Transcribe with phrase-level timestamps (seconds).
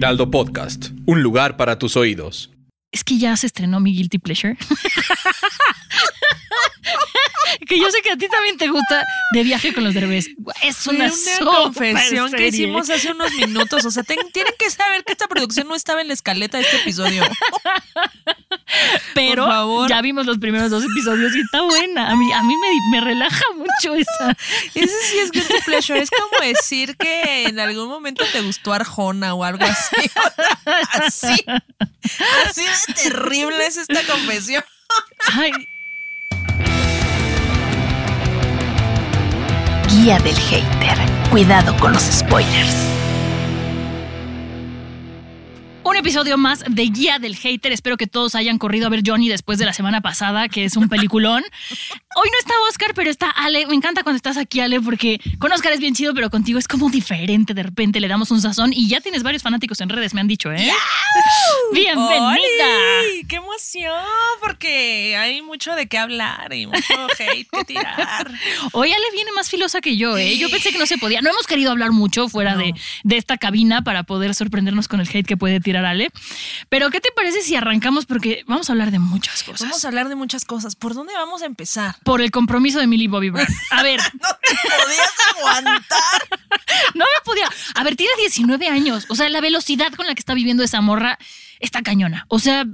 [0.00, 2.50] Heraldo Podcast, un lugar para tus oídos.
[2.90, 4.56] Es que ya se estrenó mi Guilty Pleasure.
[7.66, 10.30] que yo sé que a ti también te gusta de viaje con los derbés.
[10.62, 11.10] Es una,
[11.40, 13.84] confesión que hicimos hace unos minutos.
[13.84, 14.26] O sea, tienen
[14.58, 17.22] que saber que esta producción no estaba en la escaleta de este episodio.
[19.14, 22.10] Pero ya vimos los primeros dos episodios y está buena.
[22.10, 24.36] A mí, a mí me, me relaja mucho esa.
[24.74, 26.00] Ese sí es guilty pleasure.
[26.00, 30.10] Es como decir que en algún momento te gustó Arjona o algo así.
[30.92, 31.44] Así.
[32.46, 34.64] Así de terrible es esta confesión.
[35.32, 35.52] Ay,
[40.02, 40.96] Guía del hater.
[41.30, 42.74] Cuidado con los spoilers.
[45.82, 47.72] Un episodio más de Guía del Hater.
[47.72, 50.76] Espero que todos hayan corrido a ver Johnny después de la semana pasada, que es
[50.76, 51.42] un peliculón.
[52.16, 53.66] Hoy no está Oscar, pero está Ale.
[53.66, 56.68] Me encanta cuando estás aquí, Ale, porque con Oscar es bien chido, pero contigo es
[56.68, 57.54] como diferente.
[57.54, 60.28] De repente le damos un sazón y ya tienes varios fanáticos en redes, me han
[60.28, 60.70] dicho, ¿eh?
[61.72, 62.36] ¡Bienvenida!
[63.26, 64.04] ¡Qué emoción!
[64.42, 68.30] Porque hay mucho de qué hablar y mucho hate que tirar.
[68.72, 70.36] Hoy Ale viene más filosa que yo, ¿eh?
[70.36, 71.22] Yo pensé que no se podía.
[71.22, 75.08] No hemos querido hablar mucho fuera de, de esta cabina para poder sorprendernos con el
[75.08, 76.10] hate que puede tirar Ale.
[76.68, 78.06] Pero, ¿qué te parece si arrancamos?
[78.06, 79.68] Porque vamos a hablar de muchas cosas.
[79.68, 80.76] Vamos a hablar de muchas cosas.
[80.76, 81.96] ¿Por dónde vamos a empezar?
[82.04, 83.46] Por el compromiso de Millie Bobby Brown.
[83.70, 84.00] A ver.
[84.00, 86.28] no te podías aguantar.
[86.94, 87.48] no me podía.
[87.74, 89.06] A ver, tiene 19 años.
[89.08, 91.18] O sea, la velocidad con la que está viviendo esa morra
[91.60, 92.24] está cañona.
[92.28, 92.64] O sea,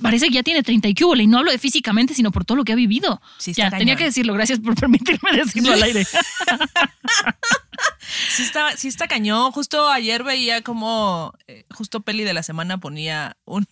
[0.00, 2.64] parece que ya tiene 30 y y no hablo de físicamente, sino por todo lo
[2.64, 3.20] que ha vivido.
[3.38, 4.32] Sí, ya, tenía que decirlo.
[4.34, 6.04] Gracias por permitirme decirlo al aire.
[8.30, 9.50] sí, está, sí está cañón.
[9.52, 13.64] Justo ayer veía como, eh, justo Peli de la semana ponía una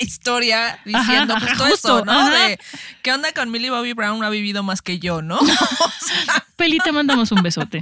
[0.00, 2.30] historia diciendo justo, eso, ¿no?
[2.30, 2.58] De,
[3.02, 4.24] ¿qué onda con Millie Bobby Brown?
[4.24, 5.38] Ha vivido más que yo, ¿no?
[6.56, 7.80] Peli, te mandamos un besote.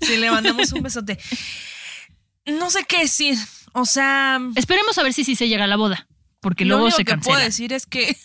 [0.00, 1.18] sí, le mandamos un besote.
[2.46, 3.36] No sé qué decir.
[3.76, 4.40] O sea.
[4.54, 6.08] Esperemos a ver si sí se llega a la boda.
[6.40, 7.16] Porque luego se cancela.
[7.16, 8.16] Lo que puedo decir es que.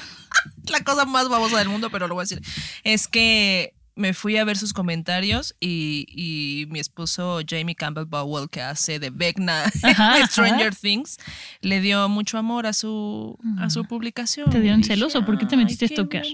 [0.70, 2.42] la cosa más babosa del mundo, pero lo voy a decir.
[2.82, 8.60] Es que me fui a ver sus comentarios y, mi esposo Jamie Campbell Bowell, que
[8.62, 9.64] hace de Vecna
[10.28, 11.18] Stranger Things,
[11.60, 13.86] le dio mucho amor a su, a su mm.
[13.86, 14.50] publicación.
[14.50, 15.24] ¿Te dieron celoso?
[15.24, 16.24] ¿Por qué te metiste a tocar?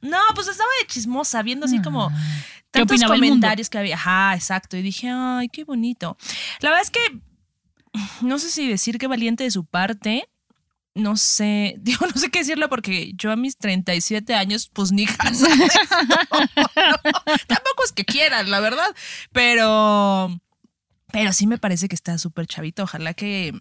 [0.00, 2.12] No, pues estaba de chismosa, viendo así como ah.
[2.70, 3.94] tantos comentarios que había.
[3.94, 4.76] Ajá, exacto.
[4.76, 6.16] Y dije, ay, qué bonito.
[6.60, 7.20] La verdad es que
[8.22, 10.28] no sé si decir qué valiente de su parte
[10.98, 15.06] no sé, digo, no sé qué decirle porque yo a mis 37 años, pues ni
[15.06, 15.48] casa.
[17.46, 18.94] tampoco es que quieran, la verdad,
[19.32, 20.38] pero,
[21.12, 22.82] pero sí me parece que está súper chavito.
[22.82, 23.54] Ojalá que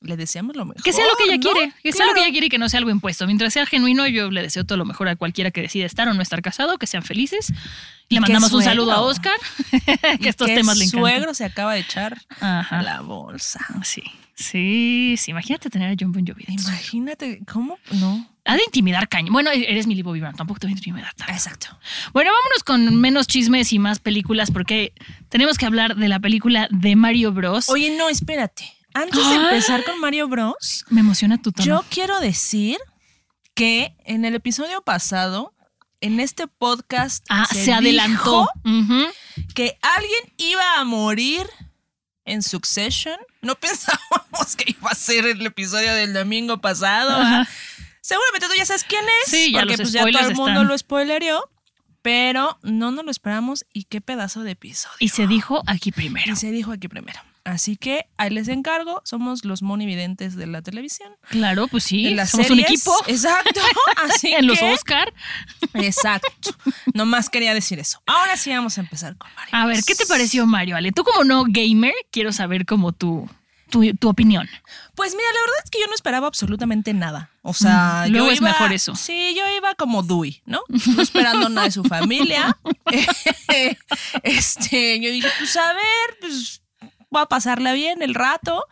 [0.00, 0.82] le deseamos lo mejor.
[0.82, 2.68] Que sea lo que ella quiere, que sea lo que ella quiere y que no
[2.68, 3.26] sea algo impuesto.
[3.26, 6.14] Mientras sea genuino, yo le deseo todo lo mejor a cualquiera que decida estar o
[6.14, 7.52] no estar casado, que sean felices.
[8.08, 9.34] Le mandamos un saludo a Oscar,
[10.20, 11.00] que estos temas le encantan.
[11.00, 13.60] suegro se acaba de echar a la bolsa.
[13.82, 14.02] Sí.
[14.40, 16.46] Sí, sí, imagínate tener a John Bon Jovi.
[16.48, 17.78] Imagínate, ¿cómo?
[17.92, 18.26] No.
[18.46, 19.30] Ha de intimidar caño.
[19.30, 21.78] Bueno, eres Millie Bobby Brown, tampoco te va a intimidar Exacto.
[22.14, 24.94] Bueno, vámonos con menos chismes y más películas porque
[25.28, 27.68] tenemos que hablar de la película de Mario Bros.
[27.68, 28.79] Oye, no, espérate.
[28.94, 30.84] Antes de empezar con Mario Bros.
[30.90, 31.66] Me emociona tu tono.
[31.66, 32.78] Yo quiero decir
[33.54, 35.54] que en el episodio pasado,
[36.00, 38.48] en este podcast, ah, se, adelantó
[39.54, 41.46] que alguien iba a morir
[42.24, 43.18] en Succession.
[43.42, 47.46] No pensábamos que iba a ser el episodio del domingo pasado.
[48.00, 49.30] Seguramente tú ya sabes quién es.
[49.30, 51.50] Sí, ya porque pues ya todo el mundo lo spoilerió.
[52.02, 54.96] Pero no nos lo esperamos y qué pedazo de episodio.
[55.00, 56.32] Y se dijo aquí primero.
[56.32, 57.20] Y se dijo aquí primero.
[57.44, 61.12] Así que ahí les encargo, somos los monividentes de la televisión.
[61.28, 62.94] Claro, pues sí, somos un equipo.
[63.06, 63.60] Exacto.
[63.96, 65.12] Así en los Oscar.
[65.74, 66.50] Exacto.
[66.94, 68.02] Nomás quería decir eso.
[68.06, 69.50] Ahora sí vamos a empezar con Mario.
[69.52, 70.76] A ver, ¿qué te pareció Mario?
[70.76, 73.28] Ale, tú como no gamer, quiero saber como tú
[73.70, 74.48] tu, opinión.
[74.94, 77.30] Pues mira, la verdad es que yo no esperaba absolutamente nada.
[77.42, 78.94] O sea, yo iba, es mejor eso.
[78.94, 80.60] Sí, yo iba como Dewey, ¿no?
[80.68, 82.58] No esperando nada de su familia.
[84.22, 86.62] este, yo dije, pues a ver, pues
[87.10, 88.64] voy a pasarla bien el rato.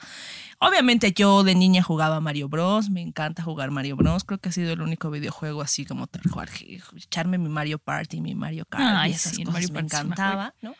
[0.61, 4.53] Obviamente yo de niña jugaba Mario Bros, me encanta jugar Mario Bros, creo que ha
[4.53, 6.49] sido el único videojuego así como tal cual,
[6.97, 10.75] echarme mi Mario Party, mi Mario Kart y esas cosas me encantaba, ¿no?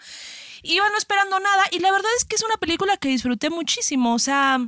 [0.63, 4.15] iba no esperando nada y la verdad es que es una película que disfruté muchísimo,
[4.15, 4.59] o sea,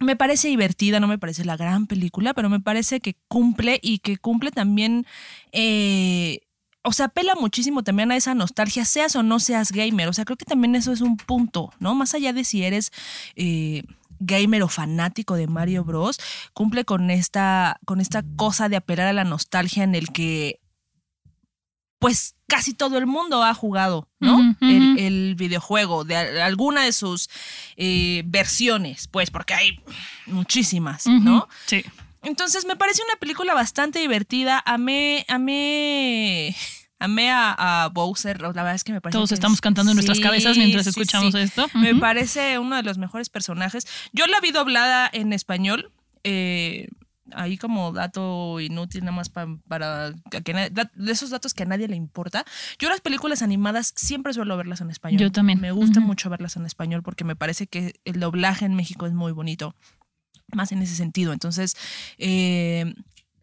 [0.00, 3.98] me parece divertida, no me parece la gran película, pero me parece que cumple y
[3.98, 5.06] que cumple también,
[5.52, 6.40] eh,
[6.88, 10.24] o sea, apela muchísimo también a esa nostalgia, seas o no seas gamer, o sea,
[10.24, 11.94] creo que también eso es un punto, ¿no?
[11.94, 12.92] Más allá de si eres...
[13.36, 13.82] Eh,
[14.20, 16.18] gamer o fanático de Mario Bros,
[16.52, 20.58] cumple con esta, con esta cosa de apelar a la nostalgia en el que
[22.00, 24.56] pues casi todo el mundo ha jugado, ¿no?
[24.60, 27.30] el, videojuego, de alguna de sus
[27.76, 29.80] eh, versiones, pues, porque hay
[30.26, 31.48] muchísimas, ¿no?
[31.66, 31.84] Sí.
[32.22, 34.60] Entonces me parece una película bastante divertida.
[34.66, 36.56] Amé, amé,
[36.98, 38.40] amé a, a Bowser.
[38.40, 39.16] La verdad es que me parece.
[39.16, 41.66] Todos estamos cantando en nuestras cabezas mientras escuchamos esto.
[41.74, 43.86] Me parece uno de los mejores personajes.
[44.12, 45.92] Yo la vi doblada en español.
[46.24, 46.88] Eh,
[47.32, 52.44] ahí como dato inútil nada más para, de esos datos que a nadie le importa.
[52.78, 55.20] Yo las películas animadas siempre suelo verlas en español.
[55.20, 55.60] Yo también.
[55.60, 59.12] Me gusta mucho verlas en español porque me parece que el doblaje en México es
[59.12, 59.74] muy bonito.
[60.52, 61.34] Más en ese sentido.
[61.34, 61.76] Entonces,
[62.16, 62.94] eh,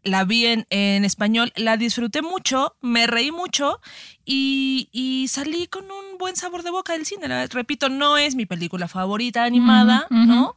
[0.06, 3.82] la vi en, en, español, la disfruté mucho, me reí mucho
[4.24, 7.48] y, y, salí con un buen sabor de boca del cine.
[7.48, 10.56] repito, no es mi película favorita animada, ¿no?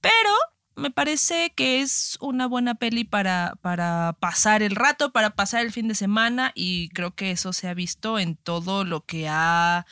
[0.00, 0.30] Pero
[0.76, 5.72] me parece que es una buena peli para, para pasar el rato, para pasar el
[5.72, 9.86] fin de semana y creo que eso se ha visto en todo lo que ha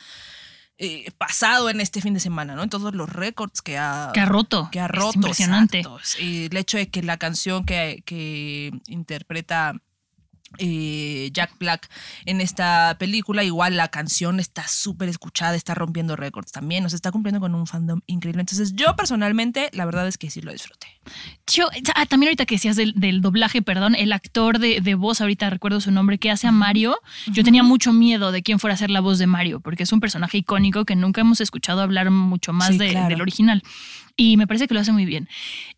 [0.81, 2.63] eh, pasado en este fin de semana, ¿no?
[2.63, 4.69] En todos los récords que ha, que ha roto.
[4.71, 5.11] Que ha roto.
[5.15, 5.83] impresionante.
[6.19, 9.73] Y el hecho de que la canción que, que interpreta
[10.57, 11.89] eh, Jack Black
[12.25, 13.43] en esta película.
[13.43, 17.67] Igual la canción está súper escuchada, está rompiendo récords también, nos está cumpliendo con un
[17.67, 18.41] fandom increíble.
[18.41, 20.87] Entonces yo personalmente, la verdad es que sí lo disfruté.
[21.47, 25.81] Yo, ah, también ahorita que decías del, doblaje, perdón, el actor de, voz, ahorita recuerdo
[25.81, 26.97] su nombre, que hace a Mario,
[27.27, 29.91] yo tenía mucho miedo de quién fuera a ser la voz de Mario, porque es
[29.91, 33.63] un personaje icónico que nunca hemos escuchado hablar mucho más del original.
[34.15, 35.29] Y me parece que lo hace muy bien.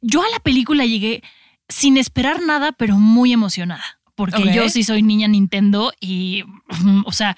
[0.01, 1.21] Yo a la película llegué
[1.69, 6.43] sin esperar nada, pero muy emocionada porque yo sí soy niña Nintendo y,
[7.05, 7.35] o sea,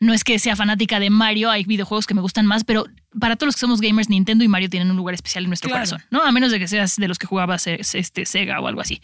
[0.00, 2.86] no es que sea fanática de Mario, hay videojuegos que me gustan más, pero
[3.20, 5.70] para todos los que somos gamers, Nintendo y Mario tienen un lugar especial en nuestro
[5.70, 6.24] corazón, ¿no?
[6.24, 9.00] A menos de que seas de los que jugabas este, Sega o algo así.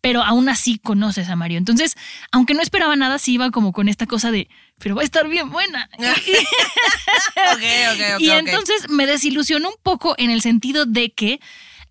[0.00, 1.58] Pero aún así conoces a Mario.
[1.58, 1.96] Entonces,
[2.32, 4.48] aunque no esperaba nada, sí iba como con esta cosa de,
[4.78, 5.90] pero va a estar bien buena.
[8.18, 11.40] y entonces me desilusionó un poco en el sentido de que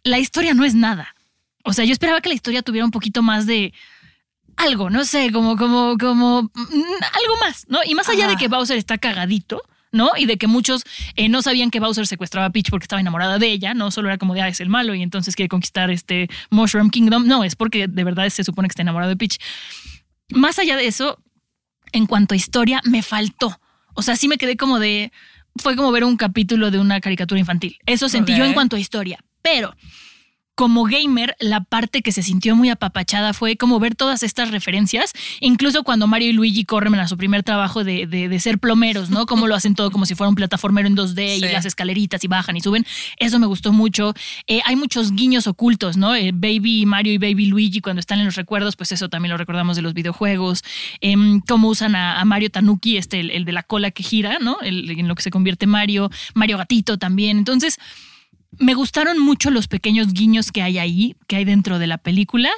[0.04, 1.14] la historia no es nada.
[1.64, 3.74] O sea, yo esperaba que la historia tuviera un poquito más de
[4.60, 7.80] algo, no sé, como, como, como mm, algo más, ¿no?
[7.86, 10.12] Y más allá de que Bowser está cagadito, ¿no?
[10.18, 10.84] Y de que muchos
[11.16, 14.10] eh, no sabían que Bowser secuestraba a Peach porque estaba enamorada de ella, no solo
[14.10, 17.44] era como de, ah, es el malo y entonces quiere conquistar este Mushroom Kingdom, no,
[17.44, 19.38] es porque de verdad se supone que está enamorado de Peach.
[20.30, 21.18] Más allá de eso,
[21.94, 23.60] en cuanto a historia, me faltó.
[23.94, 25.12] O sea, sí me quedé como de,
[25.56, 27.78] fue como ver un capítulo de una caricatura infantil.
[27.86, 29.74] Eso sentí yo en cuanto a historia, pero
[30.60, 35.14] como gamer, la parte que se sintió muy apapachada fue como ver todas estas referencias,
[35.40, 39.26] incluso cuando Mario y Luigi corren a su primer trabajo de, ser plomeros, ¿no?
[39.26, 42.28] Como lo hacen todo como si fuera un plataformero en 2D y las escaleritas y
[42.28, 42.86] bajan y suben.
[43.16, 44.14] Eso me gustó mucho.
[44.48, 46.14] Eh, hay muchos guiños ocultos, ¿no?
[46.14, 49.38] Eh, Baby Mario y Baby Luigi cuando están en los recuerdos, pues eso también lo
[49.38, 50.66] recordamos de los videojuegos.
[51.00, 54.58] Em, cómo usan a, Mario Tanuki, este, el, de la cola que gira, ¿no?
[54.62, 56.12] en lo que se convierte Mario.
[56.34, 57.38] Mario Gatito también.
[57.38, 57.80] Entonces,
[58.58, 62.50] me gustaron mucho los pequeños guiños que hay ahí, que hay dentro de la película.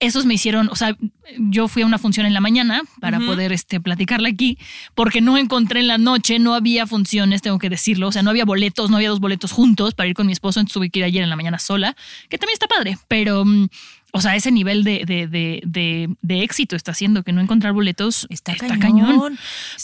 [0.00, 0.96] Esos me hicieron, o sea,
[1.38, 4.56] yo fui a una función en la mañana para poder este, platicarla aquí,
[4.94, 8.30] porque no encontré en la noche, no había funciones, tengo que decirlo, o sea, no
[8.30, 11.00] había boletos, no había dos boletos juntos para ir con mi esposo, entonces tuve que
[11.00, 11.96] ir ayer en la mañana sola,
[12.28, 13.66] que también está padre, pero, mm,
[14.12, 19.36] o sea, ese nivel de, de, éxito está haciendo que no encontrar boletos está, cañón.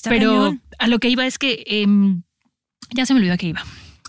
[0.04, 2.22] pero a lo que iba es que em,
[2.90, 3.64] ya se me olvidó a qué iba.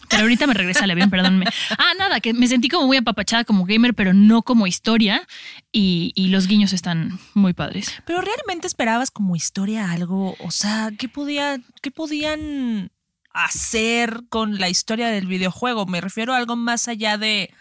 [0.10, 1.46] Pero ahorita me regresa el avión, perdónme.
[1.78, 5.28] Ah, nada, que me sentí como muy apapachada como gamer, pero no como historia.
[5.72, 7.94] Y, los guiños están muy padres.
[8.06, 12.92] Pero realmente esperabas como historia algo, o sea, ¿qué, podía, qué podían
[13.32, 15.86] hacer con la historia del videojuego?
[15.86, 17.54] Me refiero a algo más allá de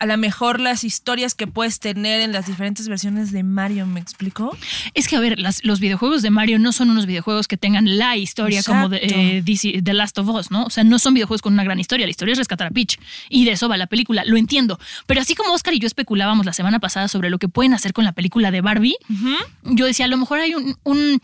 [0.00, 4.00] a lo mejor las historias que puedes tener en las diferentes versiones de Mario, ¿me
[4.00, 4.56] explico?
[4.94, 8.16] Es que, a ver, los videojuegos de Mario no son unos videojuegos que tengan la
[8.16, 10.64] historia como de eh, The Last of Us, ¿no?
[10.64, 12.06] O sea, no son videojuegos con una gran historia.
[12.06, 12.98] La historia es rescatar a Peach.
[13.28, 14.80] Y de eso va la película, lo entiendo.
[15.06, 17.92] Pero así como Oscar y yo especulábamos la semana pasada sobre lo que pueden hacer
[17.92, 18.96] con la película de Barbie,
[19.64, 21.20] yo decía, a lo mejor hay un, un,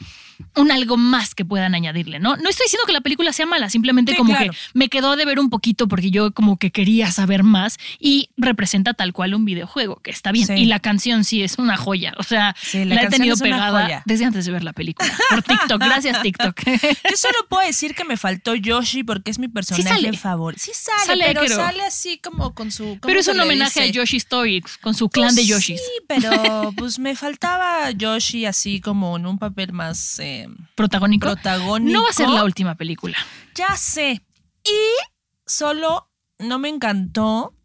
[0.70, 2.36] algo más que puedan añadirle, ¿no?
[2.36, 5.38] No estoy diciendo que la película sea mala, simplemente como que me quedó de ver
[5.38, 9.44] un poquito porque yo como que quería saber más y representar presenta tal cual un
[9.44, 10.58] videojuego, que está bien.
[10.58, 12.14] Y la canción sí es una joya.
[12.18, 15.08] O sea, la, he tenido pegada desde antes de ver la película.
[15.30, 15.80] Por TikTok.
[15.80, 16.60] Gracias, TikTok.
[16.66, 20.60] Yo solo puedo decir que me faltó Yoshi porque es mi personaje favorito.
[20.64, 22.98] Sí sale, pero, sale así como con su.
[23.02, 25.80] Pero es un homenaje a Yoshi Story, con su clan de pues Yoshis.
[25.80, 30.25] Sí, pero pues me faltaba Yoshi así como en un papel más eh,
[30.74, 31.26] protagónico.
[31.26, 31.92] protagónico.
[31.92, 33.16] No va a ser la última película.
[33.54, 34.22] Ya sé.
[34.64, 35.06] Y
[35.46, 37.55] solo no me encantó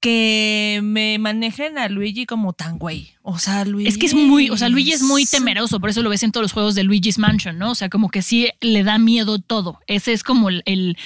[0.00, 3.14] que me manejen a Luigi como tan güey.
[3.22, 3.88] O sea, Luigi.
[3.88, 6.30] Es que es muy, o sea, Luigi es muy temeroso, por eso lo ves en
[6.30, 7.72] todos los juegos de Luigi's Mansion, ¿no?
[7.72, 9.80] O sea, como que sí le da miedo todo.
[9.86, 10.96] Ese es como el,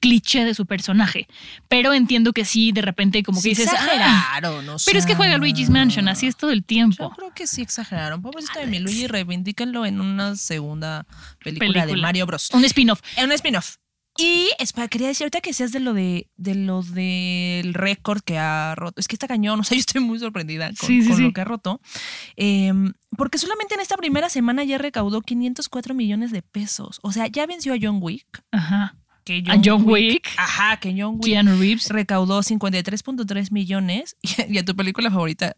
[0.00, 1.26] cliché de su personaje.
[1.68, 3.68] Pero entiendo que sí, de repente, como que dices.
[3.68, 3.72] Ah".
[3.72, 7.10] Exageraron, no Pero es que juega Luigi's Mansion, así es todo el tiempo.
[7.10, 8.20] Yo creo que sí exageraron.
[8.20, 11.06] Pobrecito de mi Luigi, reivindíquenlo en una segunda
[11.42, 12.50] película, de Mario Bros.
[12.52, 13.00] Un spin-off.
[13.22, 13.76] Un spin-off.
[14.18, 18.38] Y espera, quería decir ahorita que seas de lo de, de lo del récord que
[18.38, 19.00] ha roto.
[19.00, 21.80] Es que está cañón, o sea, yo estoy muy sorprendida con, lo que ha roto.
[22.36, 26.98] Em, porque solamente en esta primera semana ya recaudó 504 millones de pesos.
[27.02, 28.42] O sea, ya venció a John Wick.
[28.50, 28.96] Ajá.
[29.24, 31.24] Que John a John Wick, Ajá, que John Wick.
[31.24, 31.88] Keanu Reeves.
[31.88, 34.16] Recaudó 53.3 millones.
[34.48, 35.56] y a tu película favorita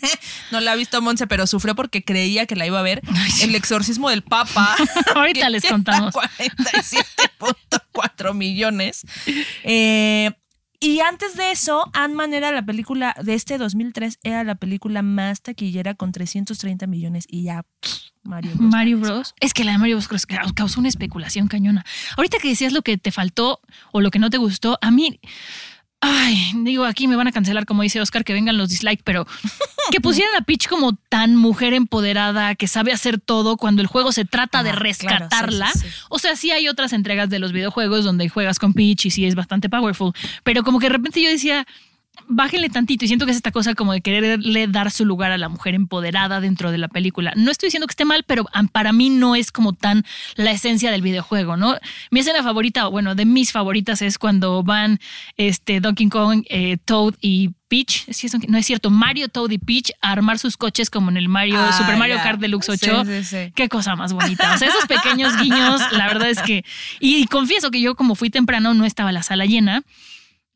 [0.50, 3.02] no la ha visto Monse, pero sufrió porque creía que la iba a ver.
[3.42, 4.76] El exorcismo del Papa.
[5.14, 6.14] Ahorita les contamos.
[6.14, 9.06] 47.4 millones.
[9.64, 10.30] Eh,
[10.80, 15.42] y antes de eso, Ant-Man era la película de este 2003, era la película más
[15.42, 17.64] taquillera con 330 millones y ya
[18.22, 18.70] Mario Bros.
[18.70, 19.34] Mario Bros.
[19.40, 21.84] Es que la de Mario Bros causó una especulación cañona.
[22.16, 25.18] Ahorita que decías lo que te faltó o lo que no te gustó, a mí
[26.00, 29.26] Ay, digo, aquí me van a cancelar, como dice Oscar, que vengan los dislikes, pero
[29.90, 34.12] que pusieran a Peach como tan mujer empoderada, que sabe hacer todo cuando el juego
[34.12, 35.70] se trata de rescatarla.
[36.08, 39.26] O sea, sí hay otras entregas de los videojuegos donde juegas con Peach y sí
[39.26, 40.12] es bastante powerful,
[40.44, 41.66] pero como que de repente yo decía,
[42.26, 45.38] bájenle tantito y siento que es esta cosa como de quererle dar su lugar a
[45.38, 47.32] la mujer empoderada dentro de la película.
[47.36, 50.90] No estoy diciendo que esté mal, pero para mí no es como tan la esencia
[50.90, 51.76] del videojuego, ¿no?
[52.10, 54.98] Mi escena favorita, bueno, de mis favoritas es cuando van
[55.36, 58.06] este, Donkey Kong, eh, Toad y Peach,
[58.48, 61.58] no es cierto, Mario, Toad y Peach a armar sus coches como en el Mario,
[61.58, 63.04] ah, Super Mario Kart Deluxe 8.
[63.54, 64.54] Qué cosa más bonita.
[64.54, 66.64] O sea, esos pequeños guiños, la verdad es que.
[66.98, 69.82] y confieso que yo, como fui temprano, no estaba la sala llena.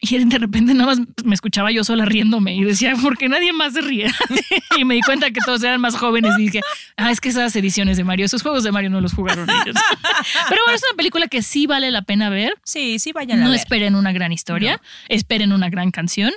[0.05, 3.53] Y de repente nada más me escuchaba yo sola riéndome y decía, ¿por qué nadie
[3.53, 4.11] más se ríe?
[4.77, 6.61] y me di cuenta que todos eran más jóvenes y dije,
[6.97, 9.77] ah, es que esas ediciones de Mario, esos juegos de Mario no los jugaron ellos.
[10.49, 12.59] Pero bueno, es una película que sí vale la pena ver.
[12.65, 13.57] Sí, sí vayan a no ver.
[13.57, 16.33] No esperen una gran historia, esperen una gran canción.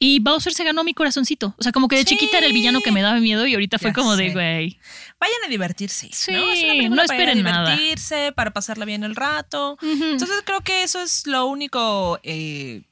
[0.00, 1.54] Y Bowser se ganó mi corazoncito.
[1.56, 3.78] O sea, como que de chiquita era el villano que me daba miedo y ahorita
[3.78, 4.80] fue como de, güey.
[5.20, 6.08] Vayan a divertirse.
[6.12, 9.78] Sí, no, esperen para divertirse, para pasarla bien el rato.
[9.82, 12.18] Entonces creo que eso es lo único...
[12.24, 12.82] Eh,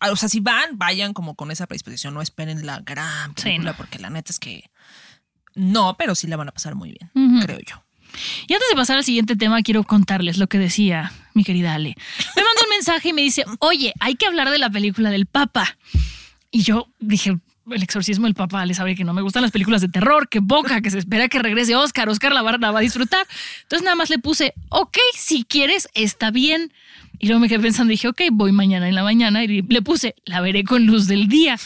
[0.00, 3.98] o sea, si van, vayan como con esa predisposición, no esperen la gran película, porque
[3.98, 4.70] la neta es que
[5.54, 7.82] no, pero sí la van a pasar muy bien, creo yo.
[8.48, 11.94] Y antes de pasar al siguiente tema, quiero contarles lo que decía mi querida Ale.
[12.36, 15.26] Me mandó un mensaje y me dice, oye, hay que hablar de la película del
[15.26, 15.78] Papa.
[16.50, 17.38] Y yo dije,
[17.70, 20.40] el exorcismo del Papa, le sabe que no me gustan las películas de terror, que
[20.40, 23.26] boca, que se espera que regrese Oscar, Oscar la, la va a disfrutar.
[23.62, 26.72] Entonces nada más le puse, ok, si quieres, está bien.
[27.20, 30.14] Y luego me quedé pensando, dije, ok, voy mañana en la mañana y le puse,
[30.24, 31.58] la veré con luz del día.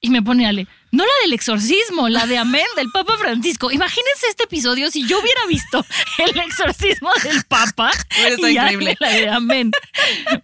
[0.00, 3.70] Y me pone Ale, no la del exorcismo, la de Amén del Papa Francisco.
[3.70, 5.84] Imagínense este episodio si yo hubiera visto
[6.18, 8.96] el exorcismo del Papa y increíble.
[8.98, 9.72] la de Amén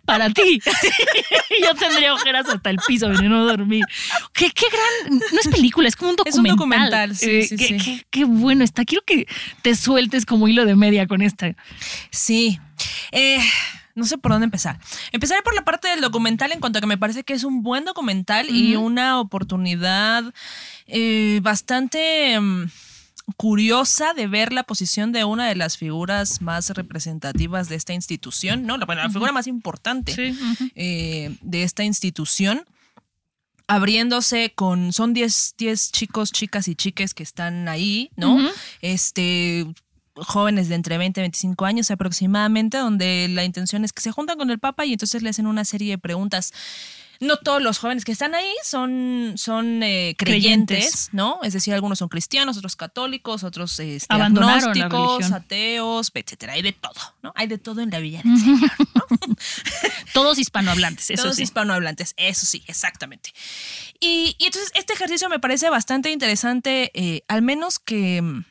[0.04, 0.60] para ti.
[1.62, 3.84] yo tendría ojeras hasta el piso veniendo a dormir.
[4.34, 6.44] Qué, qué gran, no es película, es como un documental.
[6.44, 7.78] Es un documental, sí, sí, sí.
[7.78, 8.84] Qué, qué, bueno está.
[8.84, 9.26] Quiero que
[9.62, 11.54] te sueltes como hilo de media con esta.
[12.10, 12.58] Sí.
[13.12, 13.40] Eh,
[13.96, 14.78] no sé por dónde empezar.
[15.10, 17.62] Empezaré por la parte del documental en cuanto a que me parece que es un
[17.62, 20.32] buen documental y una oportunidad
[20.86, 22.66] eh, bastante mm,
[23.36, 28.66] curiosa de ver la posición de una de las figuras más representativas de esta institución,
[28.66, 28.76] ¿no?
[28.76, 30.34] La, la figura más importante
[30.74, 32.64] eh, de esta institución
[33.68, 35.54] abriéndose con, son 10
[35.90, 38.38] chicos, chicas y chiques que están ahí, ¿no?
[38.80, 39.66] Este,
[40.16, 44.38] jóvenes de entre 20 y 25 años aproximadamente, donde la intención es que se juntan
[44.38, 46.52] con el Papa y entonces le hacen una serie de preguntas.
[47.18, 51.40] No todos los jóvenes que están ahí son, son eh, creyentes, ¿no?
[51.42, 56.52] Es decir, algunos son cristianos, otros católicos, otros este, agnósticos, ateos, etcétera.
[56.52, 57.32] Hay de todo, ¿no?
[57.34, 58.70] Hay de todo en la Villa del Señor,
[60.12, 63.32] Todos hispanohablantes, eso Todos hispanohablantes, eso sí, exactamente.
[63.98, 68.44] Y, entonces este ejercicio me parece bastante interesante, eh, al menos que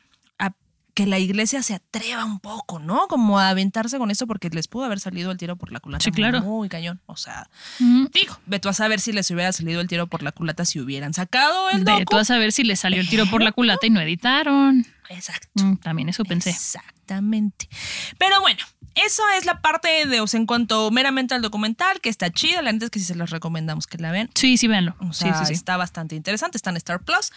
[0.96, 3.06] que la iglesia se atreva un poco, ¿no?
[3.06, 6.02] Como a aventarse con esto porque les pudo haber salido el tiro por la culata.
[6.02, 6.40] Sí, claro.
[6.40, 7.02] Muy cañón.
[7.04, 10.32] O sea, digo, ve tú a saber si les hubiera salido el tiro por la
[10.32, 11.98] culata si hubieran sacado el docu.
[11.98, 14.86] Ve tú a saber si les salió el tiro por la culata y no editaron.
[15.10, 15.62] Exacto.
[15.62, 16.48] Mm, también eso pensé.
[16.48, 17.68] Exactamente.
[18.16, 22.08] Pero bueno, eso es la parte de, o sea, en cuanto meramente al documental, que
[22.08, 22.62] está chido.
[22.62, 24.30] La neta es que sí se los recomendamos que la vean.
[24.34, 24.96] Sí, sí, véanlo.
[25.00, 25.52] O sí, sí, sí.
[25.52, 26.56] está bastante interesante.
[26.56, 27.32] Está en Star Plus.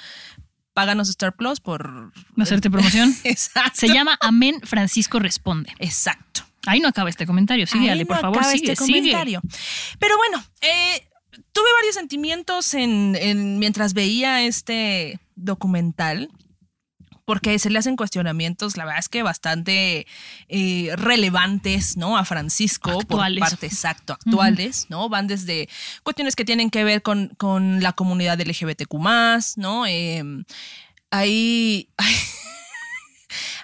[0.73, 2.11] Páganos Star Plus por.
[2.38, 3.13] Hacerte promoción.
[3.23, 3.71] Exacto.
[3.75, 5.73] Se llama Amén Francisco Responde.
[5.79, 6.43] Exacto.
[6.65, 7.65] Ahí no acaba este comentario.
[7.67, 8.99] Sigue, por favor, acaba sigue, este sigue.
[8.99, 9.41] comentario.
[9.97, 11.07] Pero bueno, eh,
[11.53, 16.29] tuve varios sentimientos en, en- mientras veía este documental.
[17.29, 20.07] Porque se le hacen cuestionamientos, la verdad es que bastante
[20.48, 22.17] eh, relevantes, ¿no?
[22.17, 23.41] A Francisco Actuales.
[23.41, 25.09] por parte exacto, actuales, ¿no?
[25.09, 25.69] Van desde
[26.01, 28.95] cuestiones que tienen que ver con, con la comunidad LGBTQ,
[29.57, 29.86] ¿no?
[29.86, 30.24] Eh,
[31.12, 31.89] hay,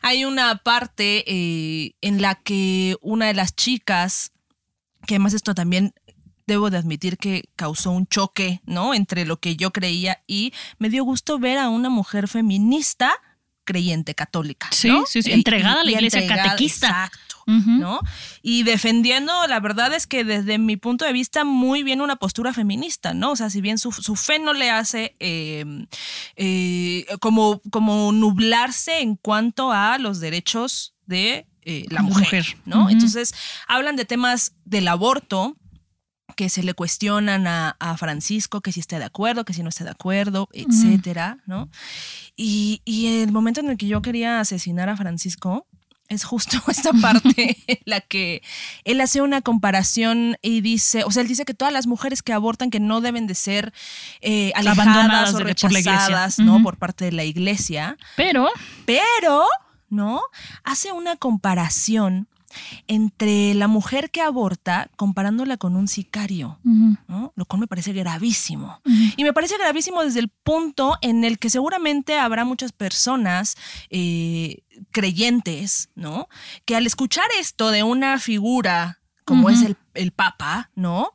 [0.03, 4.31] hay una parte eh, en la que una de las chicas,
[5.07, 5.91] que además esto también
[6.45, 8.93] debo de admitir que causó un choque, ¿no?
[8.93, 13.11] Entre lo que yo creía y me dio gusto ver a una mujer feminista
[13.65, 14.69] creyente católica.
[14.71, 15.05] Sí, ¿no?
[15.05, 16.87] sí, sí, Y- entregada a la y iglesia entregada, catequista.
[16.87, 17.21] Exacto.
[17.47, 17.99] ¿no?
[18.41, 22.53] Y defendiendo, la verdad es que desde mi punto de vista, muy bien una postura
[22.53, 23.33] feminista, ¿no?
[23.33, 25.63] O sea, si bien su, su fe no le hace eh,
[26.37, 32.57] eh, como, como nublarse en cuanto a los derechos de eh, la mujer, mujer.
[32.65, 32.89] ¿no?
[32.89, 33.35] Entonces,
[33.67, 35.55] hablan de temas del aborto,
[36.35, 39.69] que se le cuestionan a, a Francisco que si está de acuerdo, que si no
[39.69, 41.69] está de acuerdo, etcétera, ¿no?
[42.35, 45.65] Y, y el momento en el que yo quería asesinar a Francisco
[46.09, 48.41] es justo esta parte en la que
[48.83, 52.33] él hace una comparación y dice, o sea, él dice que todas las mujeres que
[52.33, 53.73] abortan que no deben de ser
[54.21, 56.61] eh, alejadas Abandonadas o por rechazadas, ¿no?
[56.61, 58.49] Por parte de la iglesia, Pero
[58.85, 59.45] pero,
[59.89, 60.21] ¿no?
[60.63, 62.27] Hace una comparación
[62.87, 66.59] entre la mujer que aborta comparándola con un sicario.
[66.63, 67.33] ¿no?
[67.35, 68.81] Lo cual me parece gravísimo.
[69.17, 73.55] Y me parece gravísimo desde el punto en el que seguramente habrá muchas personas
[73.89, 76.27] eh, creyentes, ¿no?
[76.65, 81.11] Que al escuchar esto de una figura como es el, el Papa, ¿no?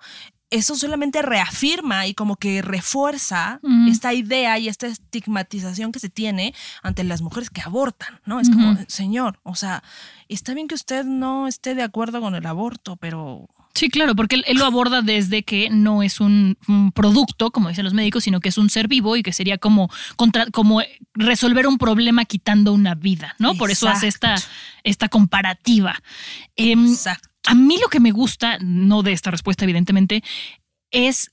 [0.51, 6.55] Eso solamente reafirma y como que refuerza esta idea y esta estigmatización que se tiene
[6.83, 8.41] ante las mujeres que abortan, ¿no?
[8.41, 9.85] Es como, señor, o sea,
[10.29, 14.35] está bien que usted no esté de acuerdo con el aborto, pero Sí, claro, porque
[14.35, 18.25] él, él lo aborda desde que no es un, un producto, como dicen los médicos,
[18.25, 20.83] sino que es un ser vivo y que sería como, contra, como
[21.15, 23.55] resolver un problema quitando una vida, ¿no?
[23.55, 24.35] Por eso hace esta,
[24.83, 26.03] esta comparativa.
[26.57, 27.30] Em, exacto.
[27.47, 30.23] A mí lo que me gusta, no de esta respuesta evidentemente,
[30.91, 31.33] es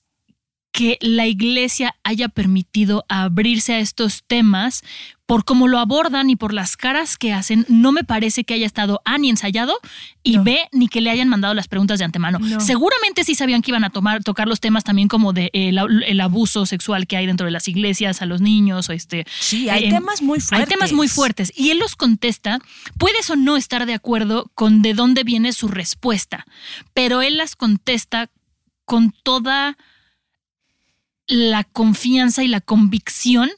[0.71, 4.83] que la iglesia haya permitido abrirse a estos temas
[5.27, 8.65] por cómo lo abordan y por las caras que hacen, no me parece que haya
[8.65, 9.77] estado A ni ensayado
[10.23, 10.45] y No.
[10.45, 12.39] B ni que le hayan mandado las preguntas de antemano.
[12.39, 12.61] No.
[12.61, 16.03] Seguramente sí sabían que iban a tomar, tocar los temas también como de eh, el,
[16.03, 19.25] el abuso sexual que hay dentro de las iglesias a los niños o este.
[19.37, 20.65] Sí, hay eh, temas muy fuertes.
[20.65, 22.59] Hay temas muy fuertes y él los contesta.
[22.97, 26.45] Puedes o no estar de acuerdo con de dónde viene su respuesta,
[26.93, 28.29] pero él las contesta
[28.85, 29.77] con toda
[31.27, 33.49] la confianza y la convicción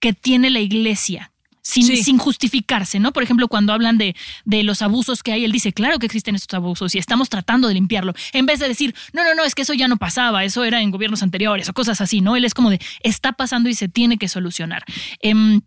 [0.00, 1.32] que tiene la iglesia.
[1.62, 1.96] Sin, Sí.
[2.04, 3.12] sin justificarse, ¿no?
[3.12, 6.36] Por ejemplo, cuando hablan de, de los abusos que hay, él dice, claro que existen
[6.36, 8.14] estos abusos y estamos tratando de limpiarlo.
[8.32, 10.80] En vez de decir, no, no, no, es que eso ya no pasaba, eso era
[10.80, 12.36] en gobiernos anteriores o cosas así, ¿no?
[12.36, 14.84] Él es como de, está pasando y se tiene que solucionar.
[15.20, 15.60] Em,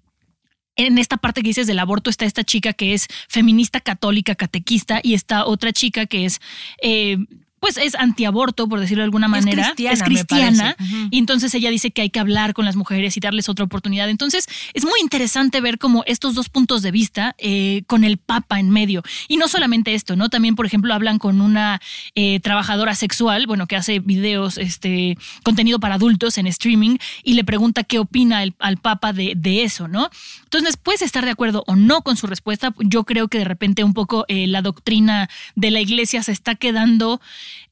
[0.78, 5.02] en esta parte que dices del aborto está esta chica que es feminista católica, catequista,
[5.04, 6.39] y está otra chica que es,
[6.82, 7.18] eh,
[7.60, 9.63] pues es antiaborto, por decirlo de alguna manera.
[9.63, 10.76] cristiana, Es cristiana.
[10.78, 10.95] parece.
[10.95, 11.08] Ujú.
[11.12, 14.10] Y entonces ella dice que hay que hablar con las mujeres y darles otra oportunidad.
[14.10, 18.60] Entonces es muy interesante ver como estos dos puntos de vista eh, con el Papa
[18.60, 19.04] en medio.
[19.28, 20.30] Y no solamente esto, ¿no?
[20.30, 21.82] También, por ejemplo, hablan con una
[22.15, 27.43] eh, trabajadora sexual, bueno, que hace videos, este, contenido para adultos en streaming, y le
[27.43, 30.10] pregunta qué opina el- al Papa de, de eso, ¿no?
[30.43, 32.74] Entonces, puedes estar de acuerdo o no con su respuesta.
[32.80, 36.56] Yo creo que de repente un poco eh, la doctrina de la iglesia se está
[36.56, 37.22] quedando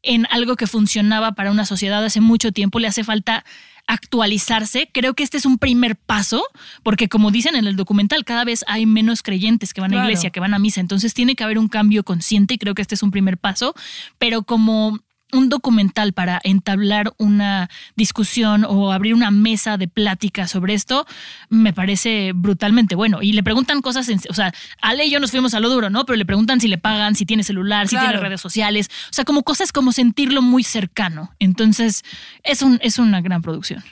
[0.03, 2.79] en algo que funcionaba para una sociedad hace mucho tiempo.
[2.79, 3.45] Le hace falta
[3.87, 4.89] actualizarse.
[4.93, 6.43] Creo que este es un primer paso,
[6.83, 10.29] porque como dicen en el documental, cada vez hay menos creyentes que van a iglesia,
[10.29, 10.81] que van a misa.
[10.81, 13.73] Entonces tiene que haber un cambio consciente y creo que este es un primer paso.
[14.17, 14.99] Pero como
[15.33, 21.05] un documental para entablar una discusión o abrir una mesa de plática sobre esto,
[21.49, 23.21] me parece brutalmente bueno.
[23.21, 25.89] Y le preguntan cosas, en- o sea, Ale y yo nos fuimos a lo duro,
[25.89, 26.05] ¿no?
[26.05, 29.25] Pero le preguntan si le pagan, si tiene celular, si tiene redes sociales, o sea,
[29.25, 31.33] como cosas como sentirlo muy cercano.
[31.39, 32.03] Entonces,
[32.43, 33.83] es, un, es una gran producción.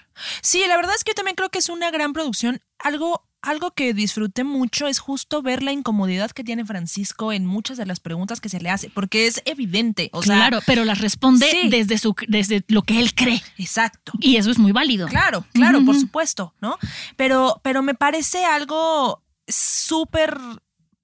[0.41, 3.71] Sí, la verdad es que yo también creo que es una gran producción algo algo
[3.71, 7.99] que disfruté mucho es justo ver la incomodidad que tiene Francisco en muchas de las
[7.99, 10.09] preguntas que se le hace, porque es evidente.
[10.13, 13.41] O claro, pero las responde desde, su, desde lo que él cree.
[13.57, 14.13] Exacto.
[14.19, 15.07] Y eso es muy válido.
[15.07, 16.77] Claro, claro, por supuesto, ¿no?
[17.15, 20.39] Pero, pero me parece algo súper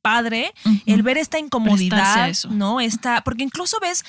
[0.02, 0.52] padre
[0.88, 2.82] el ver esta incomodidad, ¿no?
[2.82, 4.04] Esta, porque incluso ves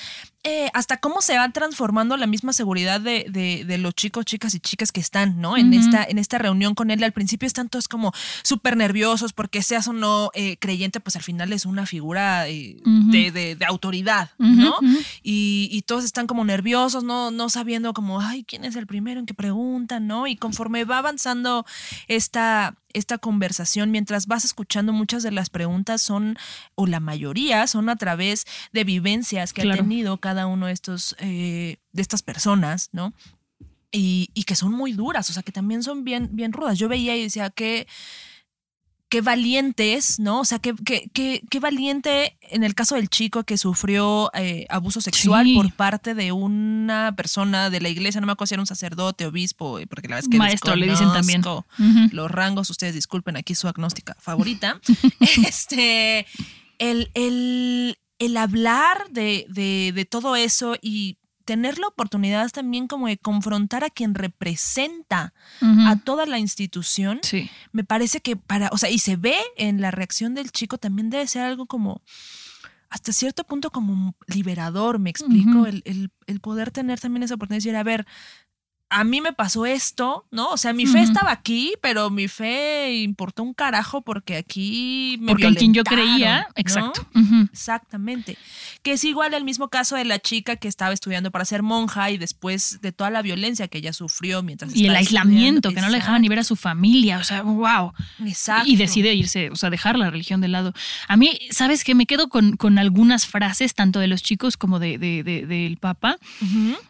[0.45, 3.27] eh, hasta cómo se va transformando la misma seguridad de,
[3.65, 5.55] de, los chicos, chicas y chicas que están, ¿no?
[5.55, 7.01] En, esta, en esta reunión con él.
[7.01, 8.11] Al principio están todos como
[8.43, 12.75] súper nerviosos porque seas o no eh, creyente, pues al final es una figura eh,
[12.83, 14.75] de, autoridad, ¿no?
[15.23, 17.31] y, y, todos están como nerviosos, ¿no?
[17.31, 20.27] No sabiendo como, ay, ¿quién es el primero en que preguntan, ¿no?
[20.27, 21.65] Y conforme va avanzando
[22.09, 26.37] esta, esta conversación, mientras vas escuchando muchas de las preguntas son,
[26.75, 30.73] o la mayoría, son a través de vivencias que ha tenido cada cada uno de
[30.73, 33.13] estos, eh, de estas personas, ¿no?
[33.91, 36.79] Y, que son muy duras, o sea, que también son bien, bien rudas.
[36.79, 37.87] Yo veía y decía que
[39.09, 40.39] qué valientes, ¿no?
[40.39, 40.73] O sea, qué,
[41.13, 46.31] qué, valiente en el caso del chico que sufrió eh, abuso sexual por parte de
[46.31, 50.07] una persona de la iglesia, no me acuerdo si era un sacerdote, obispo, eh, porque
[50.07, 51.43] la verdad es que maestro le dicen también
[52.11, 54.81] los rangos, ustedes disculpen, aquí su agnóstica favorita.
[55.19, 56.25] este,
[56.79, 63.17] el, el, el hablar de, de, todo eso y tener la oportunidad también como de
[63.17, 67.19] confrontar a quien representa a toda la institución,
[67.71, 71.09] me parece que para, o sea, y se ve en la reacción del chico también
[71.09, 72.01] debe ser algo como
[72.89, 77.57] hasta cierto punto como liberador, me explico, el, el, el, poder tener también esa oportunidad
[77.57, 78.05] de decir, a ver,
[78.93, 80.49] a mí me pasó esto, ¿no?
[80.49, 85.31] O sea, mi fe estaba aquí, pero mi fe importó un carajo porque aquí me
[85.31, 87.05] Porque en quien yo creía, exacto.
[87.51, 88.37] Exactamente.
[88.83, 92.11] Que es igual el mismo caso de la chica que estaba estudiando para ser monja
[92.11, 95.89] y después de toda la violencia que ella sufrió mientras Y el aislamiento, que no
[95.89, 97.93] le dejaban ni ver a su familia, o sea, wow.
[98.25, 98.69] Exacto.
[98.69, 100.73] Y decide irse, o sea, dejar la religión de lado.
[101.07, 101.95] A mí, ¿sabes qué?
[101.95, 106.17] Me quedo con, con algunas frases, tanto de los chicos como de, del Papa,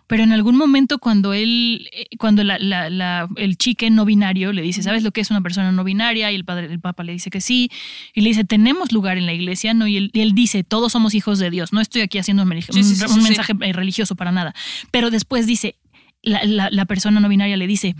[0.07, 5.03] pero en algún momento cuando él eh, cuando el chique no binario le dice, ¿sabes
[5.03, 6.31] lo que es una persona no binaria?
[6.31, 7.69] Y el padre, el papa le dice que sí.
[8.13, 9.87] Y le dice, tenemos lugar en la iglesia, ¿no?
[9.87, 11.73] Y él, dice, todos somos hijos de Dios.
[11.73, 14.53] No estoy aquí haciendo un, mensaje religioso para nada.
[14.91, 15.75] Pero después dice,
[16.23, 17.95] la persona no binaria le dice,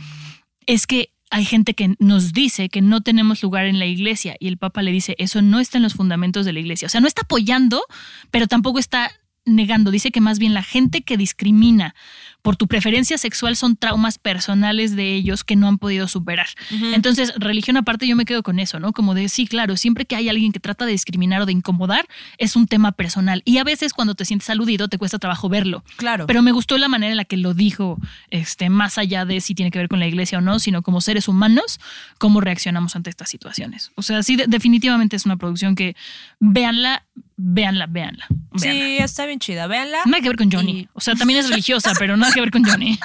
[0.66, 4.48] es que hay gente que nos dice que no tenemos lugar en la iglesia y
[4.48, 6.86] el Papa le dice, eso no está en los fundamentos de la iglesia.
[6.86, 7.82] O sea, no está apoyando,
[8.30, 9.12] pero tampoco está
[9.46, 9.92] negando.
[9.92, 11.96] Dice que más bien la gente que discrimina
[12.44, 16.48] por tu preferencia sexual son traumas personales de ellos que no han podido superar.
[16.94, 18.92] Entonces, religión aparte, yo me quedo con eso, ¿no?
[18.92, 22.06] Como de, sí, claro, siempre que hay alguien que trata de discriminar o de incomodar,
[22.38, 23.42] es un tema personal.
[23.46, 25.86] Y a veces cuando te sientes aludido, te cuesta trabajo verlo.
[25.96, 26.28] Claro.
[26.28, 27.98] Pero me gustó la manera en la que lo dijo,
[28.30, 31.00] este, más allá de si tiene que ver con la iglesia o no, sino como
[31.00, 31.80] seres humanos,
[32.18, 33.92] cómo reaccionamos ante estas situaciones.
[33.96, 35.96] O sea, sí, definitivamente es una producción que
[36.42, 38.28] véanla, véanla, véanla.
[38.56, 40.00] Sí, está bien chida, véanla.
[40.06, 40.88] Nada que ver con Johnny.
[40.94, 43.00] O sea, también es religiosa, pero nada que ver con Johnny.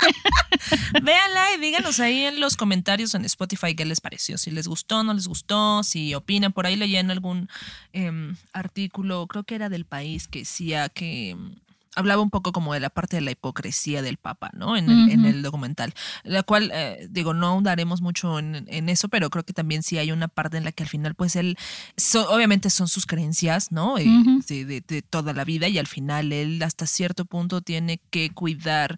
[1.02, 4.38] véanla y díganos ahí en los comentarios en Spotify qué les pareció.
[4.38, 6.52] Si les gustó, no les gustó, si opinan.
[6.52, 7.48] Por ahí leí en algún
[7.92, 11.36] em, artículo, creo que era del país, que decía que
[11.98, 14.76] hablaba un poco como de la parte de la hipocresía del Papa, ¿no?
[14.76, 19.30] En el, en el documental, la cual, eh, digo, no daremos mucho en, eso, pero
[19.30, 21.58] creo que también sí hay una parte en la que al final, pues él,
[22.28, 23.98] obviamente son sus creencias, ¿no?
[23.98, 24.06] Eh,
[24.48, 28.96] de, toda la vida y al final él hasta cierto punto tiene que cuidar.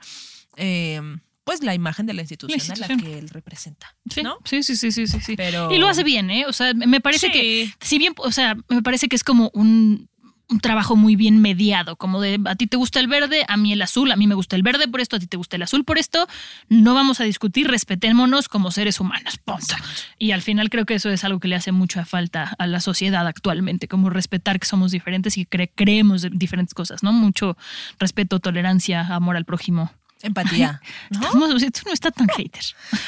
[0.56, 3.96] Em, pues la imagen de la institución, a la que él representa.
[4.10, 4.36] Sí, ¿no?
[4.44, 5.36] sí, sí, sí, sí, sí.
[5.36, 5.72] Pero...
[5.72, 6.44] Y lo hace bien, ¿eh?
[6.46, 10.09] O sea, me parece que, si bien, o sea, me parece que es como un
[10.50, 13.72] un trabajo muy bien mediado, como de a ti te gusta el verde, a mí
[13.72, 15.62] el azul, a mí me gusta el verde por esto, a ti te gusta el
[15.62, 16.26] azul por esto,
[16.68, 19.76] no vamos a discutir, respetémonos como seres humanos, punto.
[20.18, 22.80] Y al final creo que eso es algo que le hace mucha falta a la
[22.80, 27.12] sociedad actualmente, como respetar que somos diferentes y que creemos diferentes cosas, ¿no?
[27.12, 27.56] Mucho
[27.98, 29.92] respeto, tolerancia, amor al prójimo.
[30.22, 30.82] Empatía.
[31.10, 31.56] ¿no?
[31.56, 32.62] esto no está tan hater.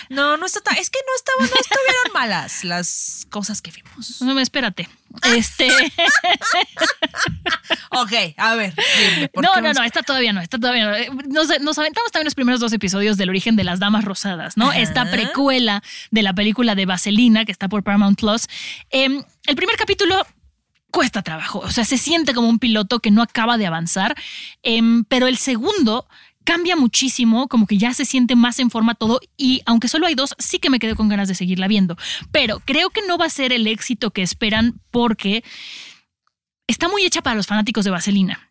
[0.09, 0.79] No, no está tan.
[0.79, 4.23] Es que no, estaba, no estuvieron malas las cosas que vimos.
[4.23, 4.89] No, espérate.
[5.35, 5.69] Este.
[7.91, 8.73] ok, a ver.
[9.35, 10.95] no, no, no, esta todavía no, esta todavía no.
[10.95, 14.73] Eh, nos, aventamos también los primeros dos episodios del origen de las Damas Rosadas, ¿no?
[14.73, 18.47] Esta precuela de la película de Vaselina que está por Paramount Plus.
[18.91, 20.27] Em, el primer capítulo
[20.91, 24.15] cuesta trabajo, o sea, se siente como un piloto que no acaba de avanzar,
[24.63, 26.07] em, pero el segundo
[26.45, 30.15] cambia muchísimo, como que ya se siente más en forma todo y aunque solo hay
[30.15, 31.97] dos, sí que me quedé con ganas de seguirla viendo.
[32.31, 35.45] Pero creo que no va a ser el éxito que esperan porque
[36.67, 38.49] está muy hecha para los fanáticos de Vaselina.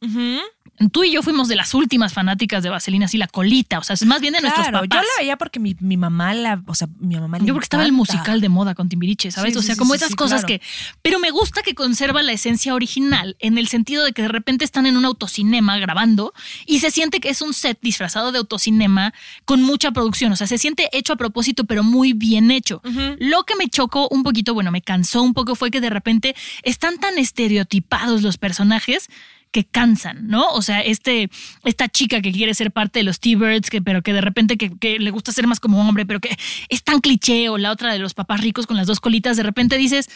[0.90, 3.94] Tú y yo fuimos de las últimas fanáticas de Vaselina, así la colita, o sea,
[3.94, 4.88] es más bien de nuestros papás.
[4.90, 7.92] Yo la veía porque mi, mamá la, o sea, mi mamá Yo porque estaba el
[7.92, 9.56] musical de moda con Timbiriche, ¿sabes?
[9.56, 10.62] o sea, como esas cosas que.
[11.02, 14.66] Pero me gusta que conserva la esencia original, en el sentido de que de repente
[14.66, 16.34] están en un autocinema grabando
[16.66, 19.14] y se siente que es un set disfrazado de autocinema
[19.46, 20.32] con mucha producción.
[20.32, 22.82] O sea, se siente hecho a propósito, pero muy bien hecho.
[23.20, 26.36] Lo que me chocó un poquito, bueno, me cansó un poco, fue que de repente
[26.64, 29.10] están tan estereotipados los personajes
[29.52, 30.50] que cansan, ¿no?
[30.50, 31.30] O sea, este,
[31.64, 35.00] esta chica que quiere ser parte de los T-Birds, que, pero que de repente que,
[35.00, 36.38] le gusta ser más como hombre, pero que
[36.70, 39.44] es tan cliché, o la otra de los papás ricos con las dos colitas, de
[39.44, 40.10] repente dices,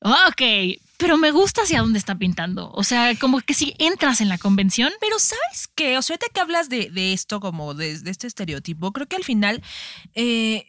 [0.00, 0.42] ok,
[0.98, 2.70] pero me gusta hacia dónde está pintando.
[2.72, 4.92] O sea, como que si entras en la convención.
[5.00, 5.98] Pero ¿sabes qué?
[5.98, 9.62] O sea, ahorita que hablas de, esto, como de, este estereotipo, creo que al final...
[10.14, 10.68] Eh,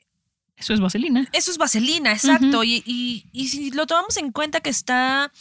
[0.56, 1.28] eso es vaselina.
[1.34, 2.64] Eso es vaselina, exacto.
[2.64, 2.84] y,
[3.32, 5.32] y, si lo tomamos en cuenta que está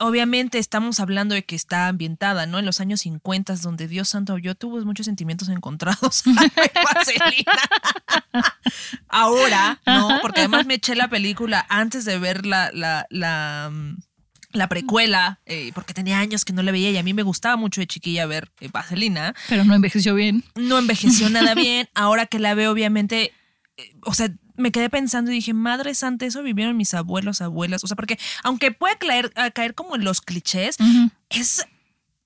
[0.00, 2.58] obviamente estamos hablando de que está ambientada, ¿no?
[2.58, 6.24] En los años 50, donde Dios santo, yo tuve muchos sentimientos encontrados.
[9.08, 10.18] Ahora, ¿no?
[10.22, 15.70] Porque además me eché la película antes de ver la, la, la, mm, precuela, eh,
[15.74, 18.24] porque tenía años que no la veía y a mí me gustaba mucho de chiquilla
[18.24, 19.34] ver eh, Vaselina.
[19.48, 20.44] Pero no envejeció bien.
[20.54, 21.88] No envejeció nada bien.
[21.94, 23.32] Ahora que la veo, obviamente,
[23.76, 24.30] eh, o sea,
[24.60, 27.82] me quedé pensando y dije, madre santa, eso vivieron mis abuelos, abuelas.
[27.84, 30.76] O sea, porque aunque puede caer, caer como en los clichés,
[31.28, 31.66] es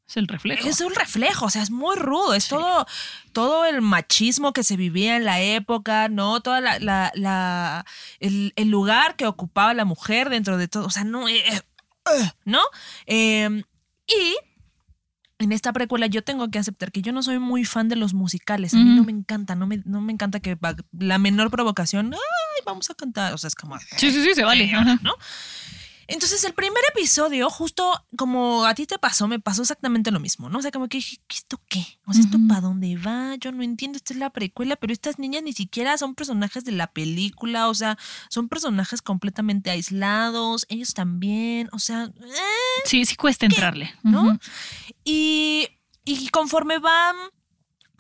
[0.07, 0.69] es el reflejo.
[0.69, 2.35] Es un reflejo, o sea, es muy rudo.
[2.35, 2.87] Es todo,
[3.33, 6.41] todo el machismo que se vivía en la época, ¿no?
[6.41, 6.79] Toda la,
[7.15, 7.87] la,
[8.21, 10.87] el, lugar que ocupaba la mujer dentro de todo.
[10.87, 11.27] O sea, no.
[11.29, 12.61] Eh, eh, ¿No?
[13.07, 13.63] Em,
[14.07, 14.37] y
[15.39, 18.15] en esta precuela yo tengo que aceptar que yo no soy muy fan de los
[18.15, 18.75] musicales.
[18.75, 20.57] A mí no me encanta, no me, no me encanta que
[20.93, 23.35] la menor provocación, ay, vamos a cantar.
[23.35, 23.79] O sea, es como.
[23.97, 24.71] Sí, sí, sí, se vale.
[25.03, 25.15] ¿No?
[26.07, 30.49] Entonces, el primer episodio, justo como a ti te pasó, me pasó exactamente lo mismo,
[30.49, 30.59] ¿no?
[30.59, 31.99] O sea, como que dije, ¿esto qué?
[32.07, 33.35] O sea, ¿esto para dónde va?
[33.37, 36.73] Yo no entiendo, esta es la precuela, pero estas niñas ni siquiera son personajes de
[36.73, 42.05] la película, o sea, son personajes completamente aislados, ellos también, o sea...
[42.05, 43.95] Eh, sí, sí cuesta entrarle.
[44.03, 44.39] ¿No?
[45.05, 45.69] y,
[46.05, 47.17] y conforme van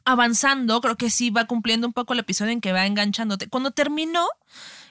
[0.05, 3.49] avanzando, creo que sí va cumpliendo un poco el episodio en que va enganchándote.
[3.49, 4.27] Cuando terminó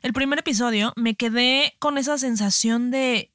[0.04, 3.32] el primer episodio, me quedé con esa sensación de.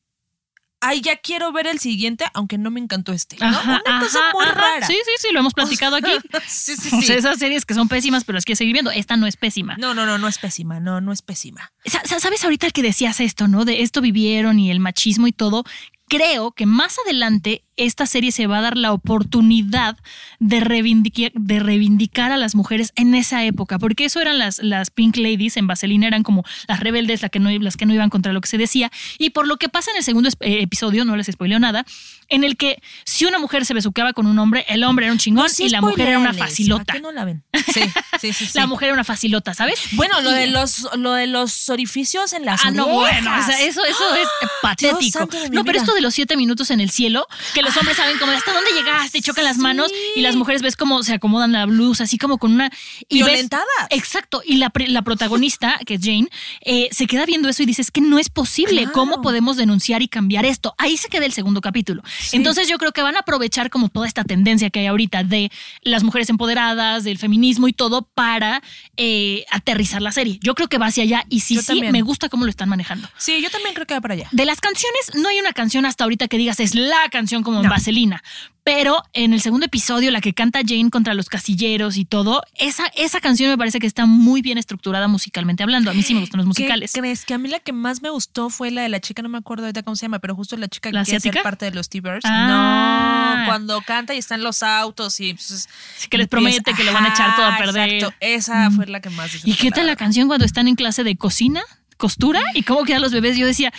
[0.80, 3.36] Ay, ya quiero ver el siguiente, aunque no me encantó este.
[3.40, 3.48] ¿no?
[3.48, 4.86] Una cosa muy rara.
[4.86, 6.12] Sí, sí, sí, lo hemos platicado aquí.
[6.46, 7.12] sí, sí, sí.
[7.12, 8.92] esas series que son pésimas, pero las que seguir viendo.
[8.92, 9.76] Esta no es pésima.
[9.76, 10.78] No, no, no, no es pésima.
[10.78, 11.72] No, no es pésima.
[12.04, 13.64] ¿Sabes ahorita que decías esto, no?
[13.64, 15.64] De esto vivieron y el machismo y todo
[16.08, 19.96] creo que más adelante esta serie se va a dar la oportunidad
[20.38, 24.90] de reivindicar, de reivindicar a las mujeres en esa época, porque eso eran las, las
[24.90, 28.10] Pink Ladies en Vaselina, eran como las rebeldes, las que, no, las que no iban
[28.10, 31.04] contra lo que se decía, y por lo que pasa en el segundo eh, episodio,
[31.04, 31.84] no les spoileo nada,
[32.28, 35.18] en el que si una mujer se besuqueaba con un hombre, el hombre era un
[35.18, 36.92] chingón y la mujer era una facilota.
[36.92, 37.42] qué no la ven?
[37.68, 39.78] Sí, sí, sí, La mujer era una facilota, ¿sabes?
[39.92, 43.60] Bueno, lo de los, lo de los orificios en las Ah, no, bueno, o sea,
[43.60, 44.28] eso, eso es
[44.62, 45.28] patético.
[45.52, 48.32] No, pero esto de los siete minutos en el cielo, que los hombres saben como
[48.32, 52.04] hasta dónde llegaste, chocan las manos y las mujeres ves cómo se acomodan la blusa,
[52.04, 52.70] así como con una...
[53.10, 53.66] Y Violentada.
[53.90, 54.40] exacto.
[54.42, 56.28] Y la, la, protagonista, que es Jane,
[56.62, 58.88] eh, se queda viendo eso y dice, es que no es posible.
[58.94, 60.74] ¿Cómo podemos denunciar y cambiar esto?
[60.78, 62.02] Ahí se queda el segundo capítulo.
[62.32, 65.52] Entonces yo creo que van a aprovechar como toda esta tendencia que hay ahorita de
[65.82, 68.62] las mujeres empoderadas, del feminismo y todo para
[68.96, 70.38] eh, aterrizar la serie.
[70.40, 73.10] Yo creo que va hacia allá y sí, sí, me gusta cómo lo están manejando.
[73.18, 74.28] Sí, yo también creo que va para allá.
[74.32, 77.57] De las canciones, no hay una canción hasta ahorita que digas es la canción como
[77.62, 78.22] en Vaselina.
[78.68, 82.84] Pero en el segundo episodio, la que canta Jane contra los casilleros y todo, esa,
[82.96, 85.90] esa canción me parece que está muy bien estructurada musicalmente hablando.
[85.90, 86.92] A mí sí me gustan los musicales.
[86.92, 87.24] ¿Qué crees?
[87.24, 89.38] Que a mí la que más me gustó fue la de la chica, no me
[89.38, 91.88] acuerdo ahorita cómo se llama, pero justo la chica que quiere ser parte de los
[91.88, 92.26] T-Birds.
[92.26, 93.36] Ah.
[93.38, 95.66] No, cuando canta y están los autos y pues,
[96.10, 97.88] que les promete que le van a echar todo a perder.
[97.88, 99.30] Exacto, esa fue la que más.
[99.46, 101.62] ¿Y qué tal la canción cuando están en clase de cocina?
[101.98, 103.36] Costura y cómo quedan los bebés.
[103.36, 103.72] Yo decía,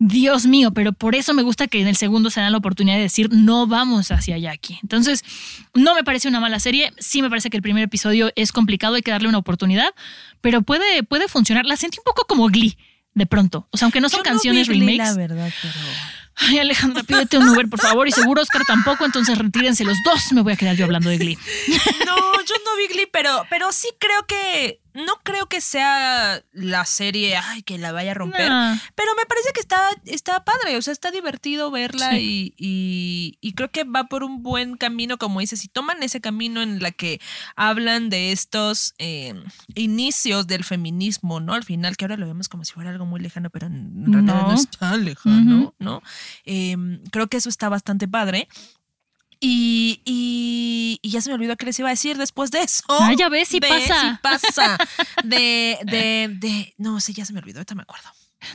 [0.00, 2.96] Dios mío, pero por eso me gusta que en el segundo se dan la oportunidad
[2.96, 4.78] de decir, no vamos hacia allá aquí.
[4.82, 5.22] Entonces,
[5.74, 6.92] no me parece una mala serie.
[6.98, 9.94] Sí me parece que el primer episodio es complicado, hay que darle una oportunidad,
[10.40, 11.66] pero puede, puede funcionar.
[11.66, 12.76] La sentí un poco como Glee
[13.14, 13.68] de pronto.
[13.70, 14.98] O sea, aunque no son canciones remakes.
[14.98, 15.74] La verdad, pero.
[16.38, 18.06] Ay, Alejandra, pídete un Uber, por favor.
[18.06, 20.32] Y seguro Oscar tampoco, entonces retírense los dos.
[20.32, 21.38] Me voy a quedar yo hablando de Glee.
[22.06, 26.84] No, yo no vi Glee, pero, pero sí creo que no creo que sea la
[26.86, 28.50] serie, ay, que la vaya a romper,
[28.94, 33.70] pero me parece que está, está padre, o sea, está divertido verla y, y, creo
[33.70, 37.20] que va por un buen camino, como dices, si toman ese camino en la que
[37.56, 39.34] hablan de estos eh,
[39.74, 41.54] inicios del feminismo, ¿no?
[41.54, 44.46] Al final, que ahora lo vemos como si fuera algo muy lejano, pero en realidad
[44.48, 46.02] no, está lejano, ¿no?
[46.44, 48.48] Em, creo que eso está bastante padre.
[49.38, 50.00] Y,
[51.06, 52.82] y ya se me olvidó qué les iba a decir después de eso.
[52.88, 54.00] Ah, ya ves, si pasa.
[54.00, 54.78] Sí pasa.
[55.24, 58.08] De, de, de, no sé, ya se me olvidó, ahorita me acuerdo.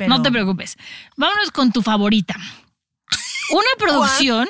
[0.08, 0.78] No te preocupes.
[1.18, 2.36] Vámonos con tu favorita.
[3.50, 4.48] Una producción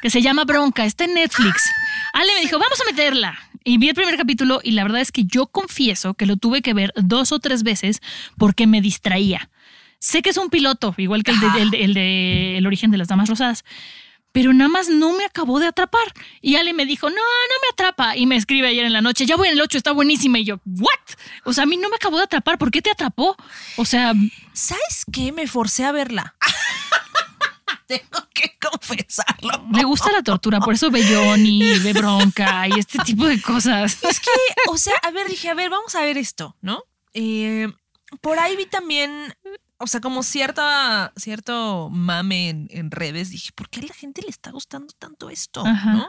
[0.00, 1.70] que se llama Bronca, está en Netflix.
[2.12, 3.38] Ale me dijo, vamos a meterla.
[3.64, 6.62] Y vi el primer capítulo y la verdad es que yo confieso que lo tuve
[6.62, 8.00] que ver dos o tres veces
[8.36, 9.50] porque me distraía.
[9.98, 13.08] Sé que es un piloto, igual que el de, el, de, el origen de las
[13.08, 13.64] Damas Rosadas,
[14.32, 16.12] pero nada más no me acabó de atrapar.
[16.40, 17.20] Y Ale me dijo, no, no
[17.62, 18.16] me atrapa.
[18.16, 20.38] Y me escribe ayer en la noche, ya voy en el 8, está buenísima.
[20.38, 21.16] Y yo, ¿what?
[21.44, 22.58] O sea, a mí no me acabó de atrapar.
[22.58, 23.36] ¿Por qué te atrapó?
[23.76, 24.12] O sea...
[24.54, 25.32] ¿Sabes qué?
[25.32, 26.34] Me forcé a verla.
[27.86, 29.66] Tengo que confesarlo.
[29.70, 34.02] Me gusta la tortura, por eso ve Johnny, ve bronca y este tipo de cosas.
[34.02, 34.30] Es que,
[34.68, 36.84] o sea, a ver, dije, a ver, vamos a ver esto, ¿no?
[37.12, 37.68] Eh,
[38.20, 39.34] por ahí vi también
[39.82, 44.28] o sea, como cierta, cierto mame en, redes, dije, ¿por qué a la gente le
[44.28, 45.64] está gustando tanto esto?
[45.64, 46.08] ¿No?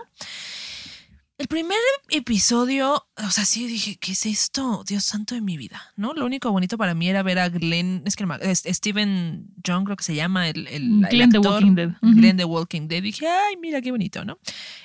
[1.40, 4.84] El primer episodio, o sea, sí dije, ¿qué es esto?
[4.88, 6.14] Dios santo de mi vida, ¿no?
[6.14, 9.98] Lo único bonito para mí era ver a Glenn, es que es Steven John creo
[9.98, 11.90] que se llama, el, el, Glenn The Walking Dead.
[12.02, 13.02] Glenn The Walking Dead.
[13.02, 14.38] Dije, ay, mira qué bonito, ¿no?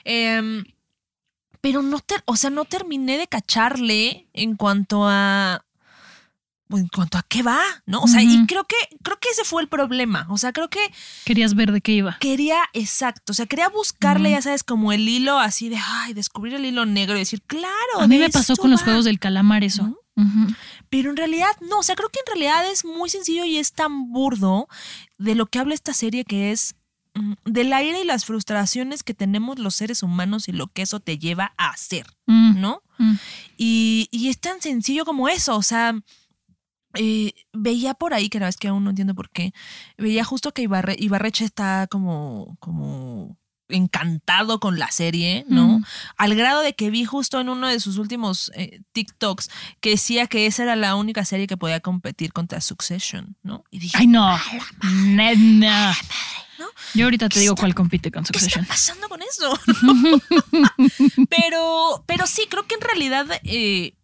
[0.05, 0.65] Em,
[1.61, 5.67] pero no, o sea, no terminé de cacharle en cuanto a
[6.77, 8.01] en cuanto a qué va, ¿no?
[8.03, 10.27] O sea, y creo que, creo que ese fue el problema.
[10.29, 10.81] O sea, creo que.
[11.25, 12.19] Querías ver de qué iba.
[12.21, 13.33] Quería, exacto.
[13.33, 16.85] O sea, quería buscarle, ya sabes, como el hilo así de, ay, descubrir el hilo
[16.85, 18.01] negro y decir, claro.
[18.01, 19.99] A mí me pasó con los juegos del calamar eso.
[20.91, 21.79] Pero en realidad, no.
[21.79, 24.69] O sea, creo que en realidad es muy sencillo y es tan burdo
[25.17, 26.75] de lo que habla esta serie que es
[27.15, 30.99] mm, del aire y las frustraciones que tenemos los seres humanos y lo que eso
[31.01, 32.61] te lleva a hacer, mm.
[32.61, 32.83] ¿no?
[32.99, 33.15] Mm.
[33.57, 35.57] Y, y es tan sencillo como eso.
[35.57, 35.95] O sea
[36.99, 39.53] eh, veía por ahí, que la vez que aún no entiendo por qué,
[39.97, 45.83] veía justo que Ibarre, Ibarreche está como, como encantado con la serie, ¿no?
[46.17, 50.27] Al grado de que vi justo en uno de sus últimos eh, TikToks que decía
[50.27, 53.65] que esa era la única serie que podía competir contra Succession, ¿no?
[53.71, 54.37] Y dije, ay no,
[55.05, 55.93] no.
[56.95, 58.65] Yo ahorita te digo cuál compite con Succession.
[58.65, 59.57] ¿Qué está pasando con eso?
[61.29, 63.95] pero, pero sí, creo que en realidad eh,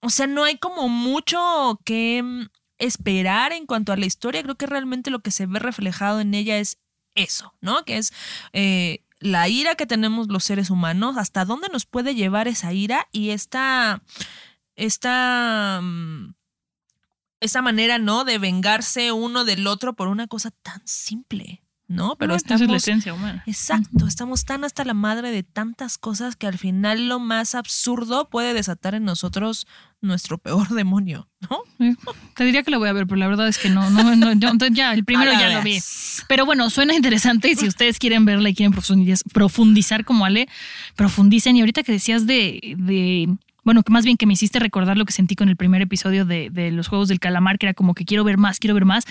[0.00, 2.46] o sea, no hay como mucho que mm,
[2.78, 4.42] esperar en cuanto a la historia.
[4.42, 6.78] Creo que realmente lo que se ve reflejado en ella es
[7.14, 7.84] eso, ¿no?
[7.84, 8.12] Que es
[8.52, 13.08] eh, la ira que tenemos los seres humanos, hasta dónde nos puede llevar esa ira
[13.12, 14.02] y esta,
[14.76, 16.34] esta, mm,
[17.40, 18.24] esta manera, ¿no?
[18.24, 21.62] De vengarse uno del otro por una cosa tan simple.
[21.90, 22.14] ¿No?
[22.16, 23.42] Pero estamos, es la esencia humana.
[23.46, 28.28] Exacto, estamos tan hasta la madre de tantas cosas que al final lo más absurdo
[28.30, 29.66] puede desatar en nosotros
[30.00, 31.96] nuestro peor demonio, ¿no?
[32.36, 34.32] Te diría que lo voy a ver, pero la verdad es que no, no, no
[34.70, 35.80] ya, el primero ya lo vi.
[36.28, 38.72] Pero bueno, suena interesante y si ustedes quieren verla y quieren
[39.32, 40.48] profundizar, como Ale,
[40.94, 41.56] profundicen.
[41.56, 45.04] Y ahorita que decías de, de bueno, que más bien que me hiciste recordar lo
[45.04, 48.04] que sentí con el primer episodio de, los Juegos del Calamar, que era como que
[48.04, 49.04] quiero ver más, quiero ver más.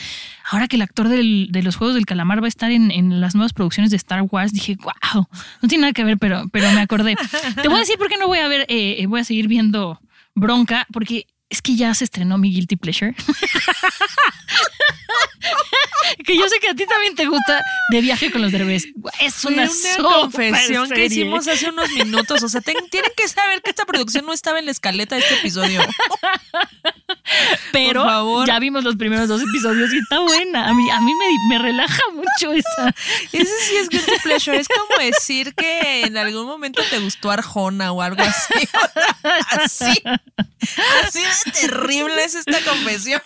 [0.49, 3.53] Ahora que el actor de los Juegos del Calamar va a estar en, las nuevas
[3.53, 5.27] producciones de Star Wars, dije, wow,
[5.61, 7.15] no tiene nada que ver, pero, pero me acordé.
[7.61, 9.47] Te voy a decir por qué no voy a ver, eh, eh, voy a seguir
[9.47, 9.99] viendo
[10.35, 13.15] Bronca, porque es que ya se estrenó mi Guilty Pleasure.
[16.25, 18.87] que yo sé que a ti también te gusta de viaje con los derbés.
[19.19, 19.67] Es una,
[20.01, 22.43] confesión que hicimos hace unos minutos.
[22.43, 22.83] O sea, tienen
[23.15, 25.81] que saber que esta producción no estaba en la escaleta de este episodio.
[27.71, 30.67] Pero ya vimos los primeros dos episodios y está buena.
[30.67, 32.95] A mí, a mí me, me relaja mucho esa.
[33.31, 34.57] Ese sí es guilty pleasure.
[34.57, 38.67] Es como decir que en algún momento te gustó Arjona o algo así.
[39.49, 40.03] Así.
[41.03, 43.21] Así de terrible es esta confesión.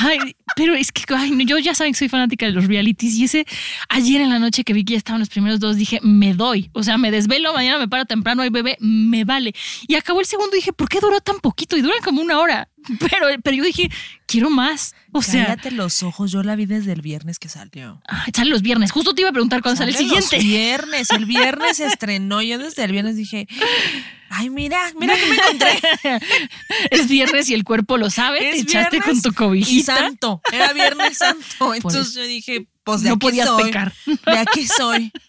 [0.00, 1.04] Ay, pero es que
[1.46, 3.46] yo ya saben que soy fanática de los realities y ese
[3.88, 6.70] ayer en la noche que vi que ya estaban los primeros dos dije, me doy.
[6.72, 9.54] O sea, me desvelo, mañana me paro temprano, hay bebé, me vale.
[9.86, 11.76] Y acabó el segundo y dije, ¿por qué duró tan poquito?
[11.76, 12.68] Y duran como una hora.
[12.98, 13.90] Pero, pero yo dije,
[14.26, 14.94] quiero más.
[15.12, 15.46] O sea.
[15.46, 18.00] Cállate los ojos, yo la vi desde el viernes que salió.
[18.06, 18.92] Ay, sale los viernes.
[18.92, 20.36] Justo te iba a preguntar cuándo sale, el siguiente.
[20.36, 22.42] El viernes, el viernes se estrenó.
[22.42, 23.48] Yo desde el viernes dije,
[24.30, 25.80] ay, mira, mira que me encontré.
[26.90, 28.38] es viernes y el cuerpo lo sabe.
[28.40, 29.94] te echaste con tu cobijita.
[29.94, 31.74] Y santo, era viernes santo.
[31.74, 33.64] Entonces yo dije, pues de no aquí podías soy.
[33.64, 33.92] Pecar.
[34.06, 35.12] De aquí soy.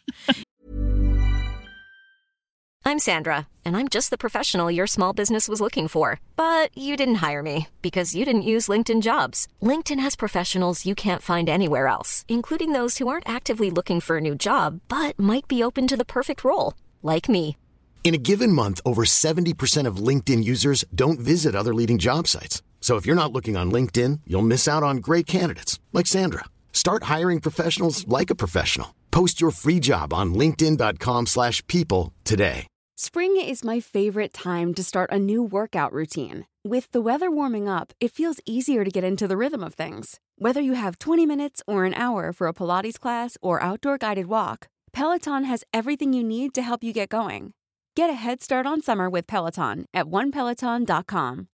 [2.85, 6.19] I'm Sandra, and I'm just the professional your small business was looking for.
[6.35, 9.47] But you didn't hire me because you didn't use LinkedIn jobs.
[9.61, 14.17] LinkedIn has professionals you can't find anywhere else, including those who aren't actively looking for
[14.17, 17.57] a new job but might be open to the perfect role, like me.
[18.03, 22.63] In a given month, over 70% of LinkedIn users don't visit other leading job sites.
[22.81, 26.45] So if you're not looking on LinkedIn, you'll miss out on great candidates like Sandra.
[26.73, 28.95] Start hiring professionals like a professional.
[29.11, 32.65] Post your free job on linkedin.com/people today.
[32.95, 36.45] Spring is my favorite time to start a new workout routine.
[36.65, 40.19] With the weather warming up, it feels easier to get into the rhythm of things.
[40.37, 44.27] Whether you have 20 minutes or an hour for a Pilates class or outdoor guided
[44.27, 47.53] walk, Peloton has everything you need to help you get going.
[47.99, 51.47] Get a head start on summer with Peloton at onepeloton.com.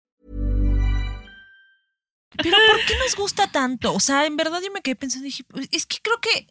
[2.37, 3.95] Pero ¿por qué nos gusta tanto?
[3.95, 6.45] O sea, en verdad yo me quedé pensando, dije, pues, es que creo que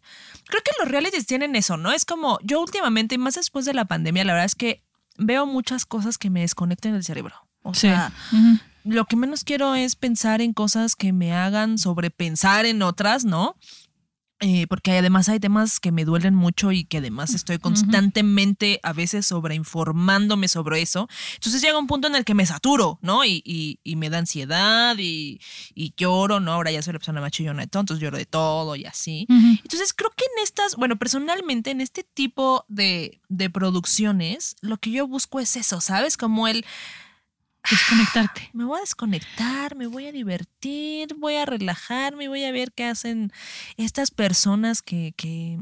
[0.49, 1.93] creo que los realities tienen eso, ¿no?
[1.93, 4.83] Es como yo últimamente, más después de la pandemia, la verdad es que
[5.17, 7.37] veo muchas cosas que me desconectan del cerebro.
[7.63, 8.11] O sea,
[8.83, 13.55] lo que menos quiero es pensar en cosas que me hagan sobrepensar en otras, ¿no?
[14.41, 18.93] Eh, porque además hay temas que me duelen mucho y que además estoy constantemente a
[18.93, 21.09] veces sobreinformándome sobre eso.
[21.35, 23.24] Entonces llega un punto en el que me saturo, ¿no?
[23.24, 25.41] Y, y, me da ansiedad y,
[25.74, 26.53] y, lloro, ¿no?
[26.53, 29.26] Ahora ya soy la persona más chillona de todo, entonces lloro de todo y así.
[29.28, 34.91] Entonces creo que en estas, bueno, personalmente en este tipo de, de producciones, lo que
[34.91, 36.16] yo busco es eso, ¿sabes?
[36.16, 36.66] Como el
[37.71, 38.51] Desconectarte.
[38.53, 42.85] Me voy a desconectar, me voy a divertir, voy a relajarme, voy a ver qué
[42.85, 43.33] hacen
[43.77, 45.59] estas personas que, que,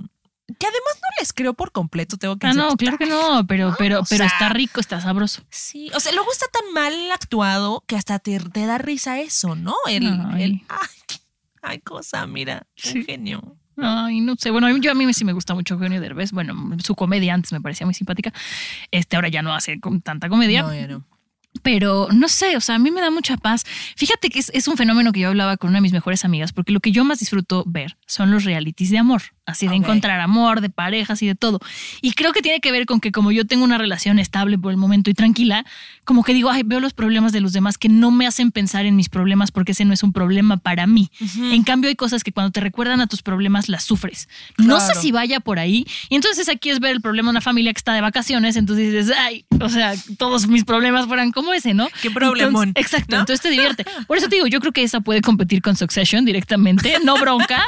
[0.58, 3.74] que además no les creo por completo, tengo que Ah, no, claro que no, pero,
[3.78, 5.42] pero, pero está rico, está sabroso.
[5.50, 9.54] Sí, o sea, luego está tan mal actuado que hasta te, te da risa eso,
[9.54, 9.74] ¿no?
[9.88, 10.42] El, Ay.
[10.42, 11.18] el ay,
[11.62, 13.56] ay, cosa, mira, un genio.
[13.76, 14.50] Ay, no sé.
[14.50, 16.32] Bueno, yo a mí sí me gusta mucho Eugenio Derbez.
[16.32, 18.32] Bueno, su comedia antes me parecía muy simpática.
[18.90, 20.62] Este ahora ya no hace con tanta comedia.
[20.62, 21.04] No, ya no.
[21.62, 23.64] Pero no sé, o sea, a mí me da mucha paz.
[23.96, 26.52] Fíjate que es, es, un fenómeno que yo hablaba con una de mis mejores amigas,
[26.52, 30.20] porque lo que yo más disfruto ver son los realities de amor, así de encontrar
[30.20, 31.60] amor, de parejas y de todo.
[32.00, 34.72] Y creo que tiene que ver con que como yo tengo una relación estable por
[34.72, 35.66] el momento y tranquila,
[36.04, 38.86] como que digo, ay, veo los problemas de los demás que no me hacen pensar
[38.86, 41.10] en mis problemas porque ese no es un problema para mí.
[41.36, 44.28] En cambio, hay cosas que cuando te recuerdan a tus problemas las sufres.
[44.58, 45.00] No sé Claro.
[45.00, 45.86] si vaya por ahí.
[46.08, 48.92] Y entonces aquí es ver el problema de una familia que está de vacaciones, entonces
[48.92, 51.88] dices, ay, o sea, todos mis problemas fueran como ese, ¿no?
[52.02, 53.20] Qué problemón, Entonces- exacto, ¿no?
[53.20, 53.84] entonces te divierte.
[54.08, 57.62] Por eso te digo, yo creo que esa puede competir con Succession directamente, no bronca.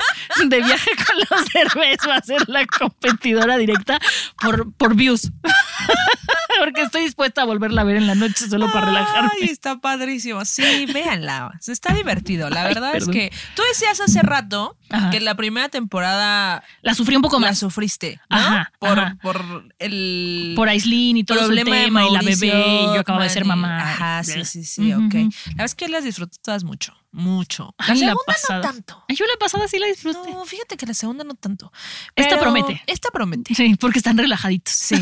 [0.49, 3.99] De viaje con los Derbez va a ser la competidora directa
[4.41, 5.31] por, por views.
[6.59, 9.31] Porque estoy dispuesta a volverla a ver en la noche solo para relajarme.
[9.43, 10.45] Ay, está padrísimo.
[10.45, 11.53] Sí, véanla.
[11.61, 12.49] Se Está divertido.
[12.51, 15.11] La verdad es que tú decías hace rato Ajá.
[15.11, 18.37] que la primera temporada La sufrí un poco la más sufriste, ¿no?
[18.37, 19.17] Ajá, por, ajá.
[19.21, 23.01] por el por Aislinn y todo su problema de tema y la bebé y yo
[23.01, 23.93] acababa de ser mamá.
[23.93, 25.07] Ajá, sí, sí, sí, Ujú.
[25.07, 25.15] ok.
[25.15, 25.21] La
[25.51, 27.75] verdad es que las disfruté todas mucho, mucho.
[27.79, 28.61] La Ay, segunda pasada.
[28.61, 29.05] no tanto.
[29.09, 30.31] Yo la pasada sí la disfruté.
[30.33, 31.73] No, fíjate que la segunda no tanto.
[32.17, 32.83] Esta promete.
[32.87, 33.55] Esta promete.
[33.55, 34.75] Sí, porque están relajaditos.
[34.75, 34.97] Sí,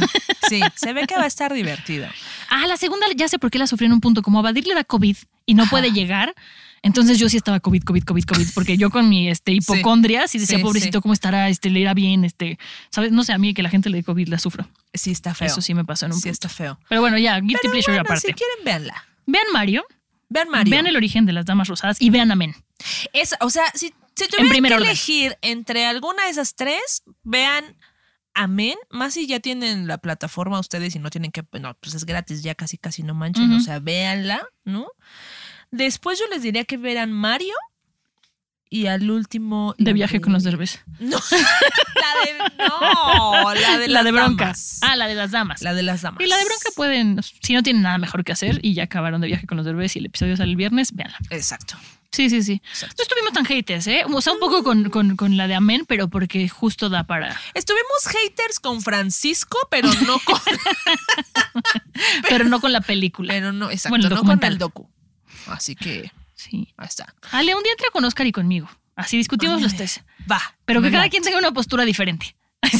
[0.48, 2.06] sí, se ve que va a estar divertido.
[2.54, 4.20] Ah, la segunda ya sé por qué la sufrí en un punto.
[4.20, 6.34] Como a Badir le da COVID y no puede llegar.
[6.82, 10.38] Entonces yo sí estaba COVID, COVID, COVID, COVID, porque yo con mi este, hipocondria sí
[10.38, 11.02] decía, Sí, pobrecito, sí.
[11.02, 11.48] ¿cómo estará?
[11.48, 12.58] Este, le irá bien, este,
[12.90, 13.10] ¿sabes?
[13.10, 14.68] No sé, a mí que la gente le dé COVID la sufro.
[14.92, 15.46] Sí, está feo.
[15.46, 16.32] Eso sí me pasó en un Sí, punto.
[16.32, 16.78] está feo.
[16.90, 18.26] Pero bueno, ya, guilty Pero pleasure bueno, aparte.
[18.28, 19.04] si quieren, véanla.
[19.24, 19.84] Vean Mario,
[20.32, 20.70] Vean Mario.
[20.70, 22.54] vean el origen de las damas rosadas y vean Amén.
[23.12, 24.88] Es, o sea, si, si tuvieran que orden.
[24.88, 27.76] elegir entre alguna de esas tres, vean
[28.34, 32.06] Amén, más si ya tienen la plataforma ustedes y no tienen que, no, pues es
[32.06, 34.86] gratis, ya casi casi no manchen, o sea, véanla, ¿no?
[35.70, 37.54] Después yo les diría que verán Mario
[38.72, 39.74] y al último...
[39.76, 40.80] De viaje con los derbes.
[40.98, 42.38] No, la de...
[42.58, 44.44] No, la de La las de bronca.
[44.46, 44.78] damas.
[44.80, 45.60] Ah, la de las damas.
[45.60, 46.20] La de las damas.
[46.22, 49.20] Y la de bronca pueden, si no tienen nada mejor que hacer y ya acabaron
[49.20, 51.18] de viaje con los derbes y el episodio sale el viernes, véanla.
[51.28, 51.76] Exacto.
[52.12, 52.62] Sí, sí, sí.
[52.66, 52.96] Exacto.
[52.98, 54.04] No estuvimos tan haters, ¿eh?
[54.10, 57.38] O sea, un poco con, con, con la de Amén, pero porque justo da para.
[57.54, 60.38] Estuvimos haters con Francisco, pero no con...
[62.28, 63.32] Pero no con la película.
[63.34, 64.88] pero no, exacto, Bueno, no con el docu.
[65.46, 66.10] Así que
[66.42, 66.74] Sí.
[66.76, 67.14] ahí está.
[67.30, 68.68] Ale, un día entra con Oscar y conmigo.
[68.96, 70.00] Así discutimos los tres.
[70.30, 70.40] Va.
[70.64, 72.36] Pero que cada quien tenga una postura diferente.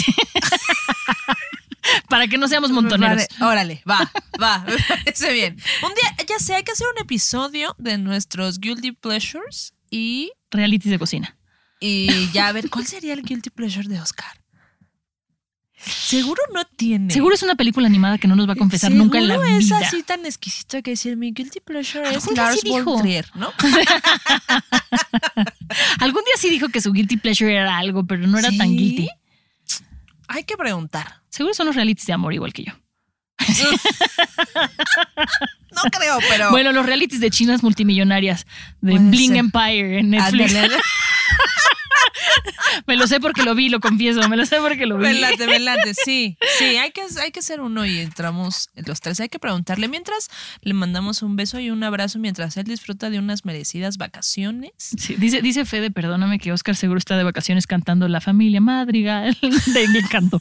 [2.09, 3.27] Para que no seamos montoneros.
[3.41, 4.11] Órale, va,
[4.43, 5.57] va, me parece bien.
[5.83, 10.91] Un día, ya sé, hay que hacer un episodio de nuestros guilty pleasures y, Realities
[10.91, 11.37] de cocina.
[11.81, 14.42] y ya a ver cuál sería el guilty pleasure de Oscar.
[15.85, 17.13] Seguro no tiene.
[17.13, 19.59] Seguro es una película animada que no nos va a confesar nunca en la vida.
[19.59, 23.53] es así tan exquisito que decir mi guilty pleasure es Lars sí von Trier, ¿no?
[25.99, 29.09] Algún día sí dijo que su guilty pleasure era algo, pero no era tan guilty.
[30.29, 31.21] Hay que preguntar.
[31.29, 32.73] Seguro son los realities de amor igual que yo.
[35.75, 38.47] No creo, pero Bueno, los realities de chinas multimillonarias
[38.83, 39.39] de Bling ser.
[39.39, 40.53] Empire en Netflix.
[42.87, 45.05] Me lo sé porque lo vi, lo confieso, me lo sé porque lo vi.
[45.05, 49.21] Velate, velate, sí, sí, hay que, hay que ser uno y entramos los tres.
[49.21, 50.29] Hay que preguntarle mientras
[50.61, 54.73] le mandamos un beso y un abrazo mientras él disfruta de unas merecidas vacaciones.
[54.79, 59.37] Sí, dice, dice Fede, perdóname que Oscar seguro está de vacaciones cantando La familia Madrigal
[59.67, 60.41] de Encanto.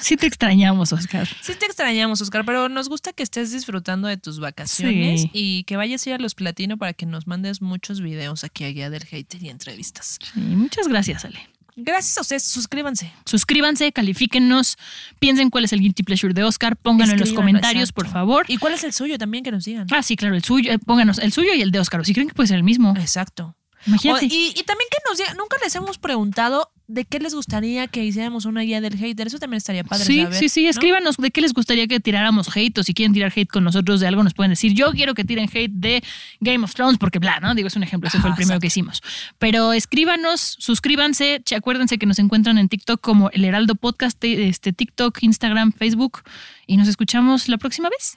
[0.00, 1.28] sí te extrañamos, Oscar.
[1.40, 5.76] Sí te extrañamos, Oscar, pero nos gusta que estés disfrutando de tus vacaciones y que
[5.76, 8.90] vayas a ir a los platino para que nos mandes muchos videos aquí a Guía
[8.90, 9.50] del Hater y
[9.82, 11.48] Sí, muchas gracias, Ale.
[11.80, 13.12] Gracias a ustedes, suscríbanse.
[13.24, 14.76] Suscríbanse, califíquennos,
[15.20, 18.44] piensen cuál es el guilty pleasure de Oscar, pónganlo en los comentarios, por favor.
[18.48, 19.86] ¿Y cuál es el suyo también que nos digan?
[19.92, 22.28] Ah, sí, claro, el suyo, eh, pónganos el suyo y el de Oscar, si creen
[22.28, 22.94] que puede ser el mismo.
[22.98, 23.54] Exacto.
[23.86, 24.26] Imagínate.
[24.26, 28.02] y, y, también que nos digan, nunca les hemos preguntado de qué les gustaría que
[28.02, 29.26] hiciéramos una guía del hater.
[29.26, 30.04] Eso también estaría padre.
[30.04, 30.66] Sí, saber, sí, sí.
[30.66, 34.00] Escríbanos de qué les gustaría que tiráramos hate o si quieren tirar hate con nosotros
[34.00, 34.72] de algo, nos pueden decir.
[34.72, 36.02] Yo quiero que tiren hate de
[36.40, 37.54] Game of Thrones porque bla, ¿no?
[37.54, 38.08] Digo, es un ejemplo.
[38.08, 39.02] Ese fue el primero que hicimos.
[39.38, 41.42] Pero escríbanos, suscríbanse.
[41.54, 46.22] Acuérdense que nos encuentran en TikTok como El Heraldo Podcast, este, TikTok, Instagram, Facebook.
[46.66, 48.16] Y nos escuchamos la próxima vez.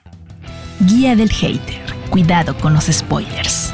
[0.87, 1.81] Guía del hater.
[2.09, 3.73] Cuidado con los spoilers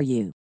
[0.01, 0.40] for you.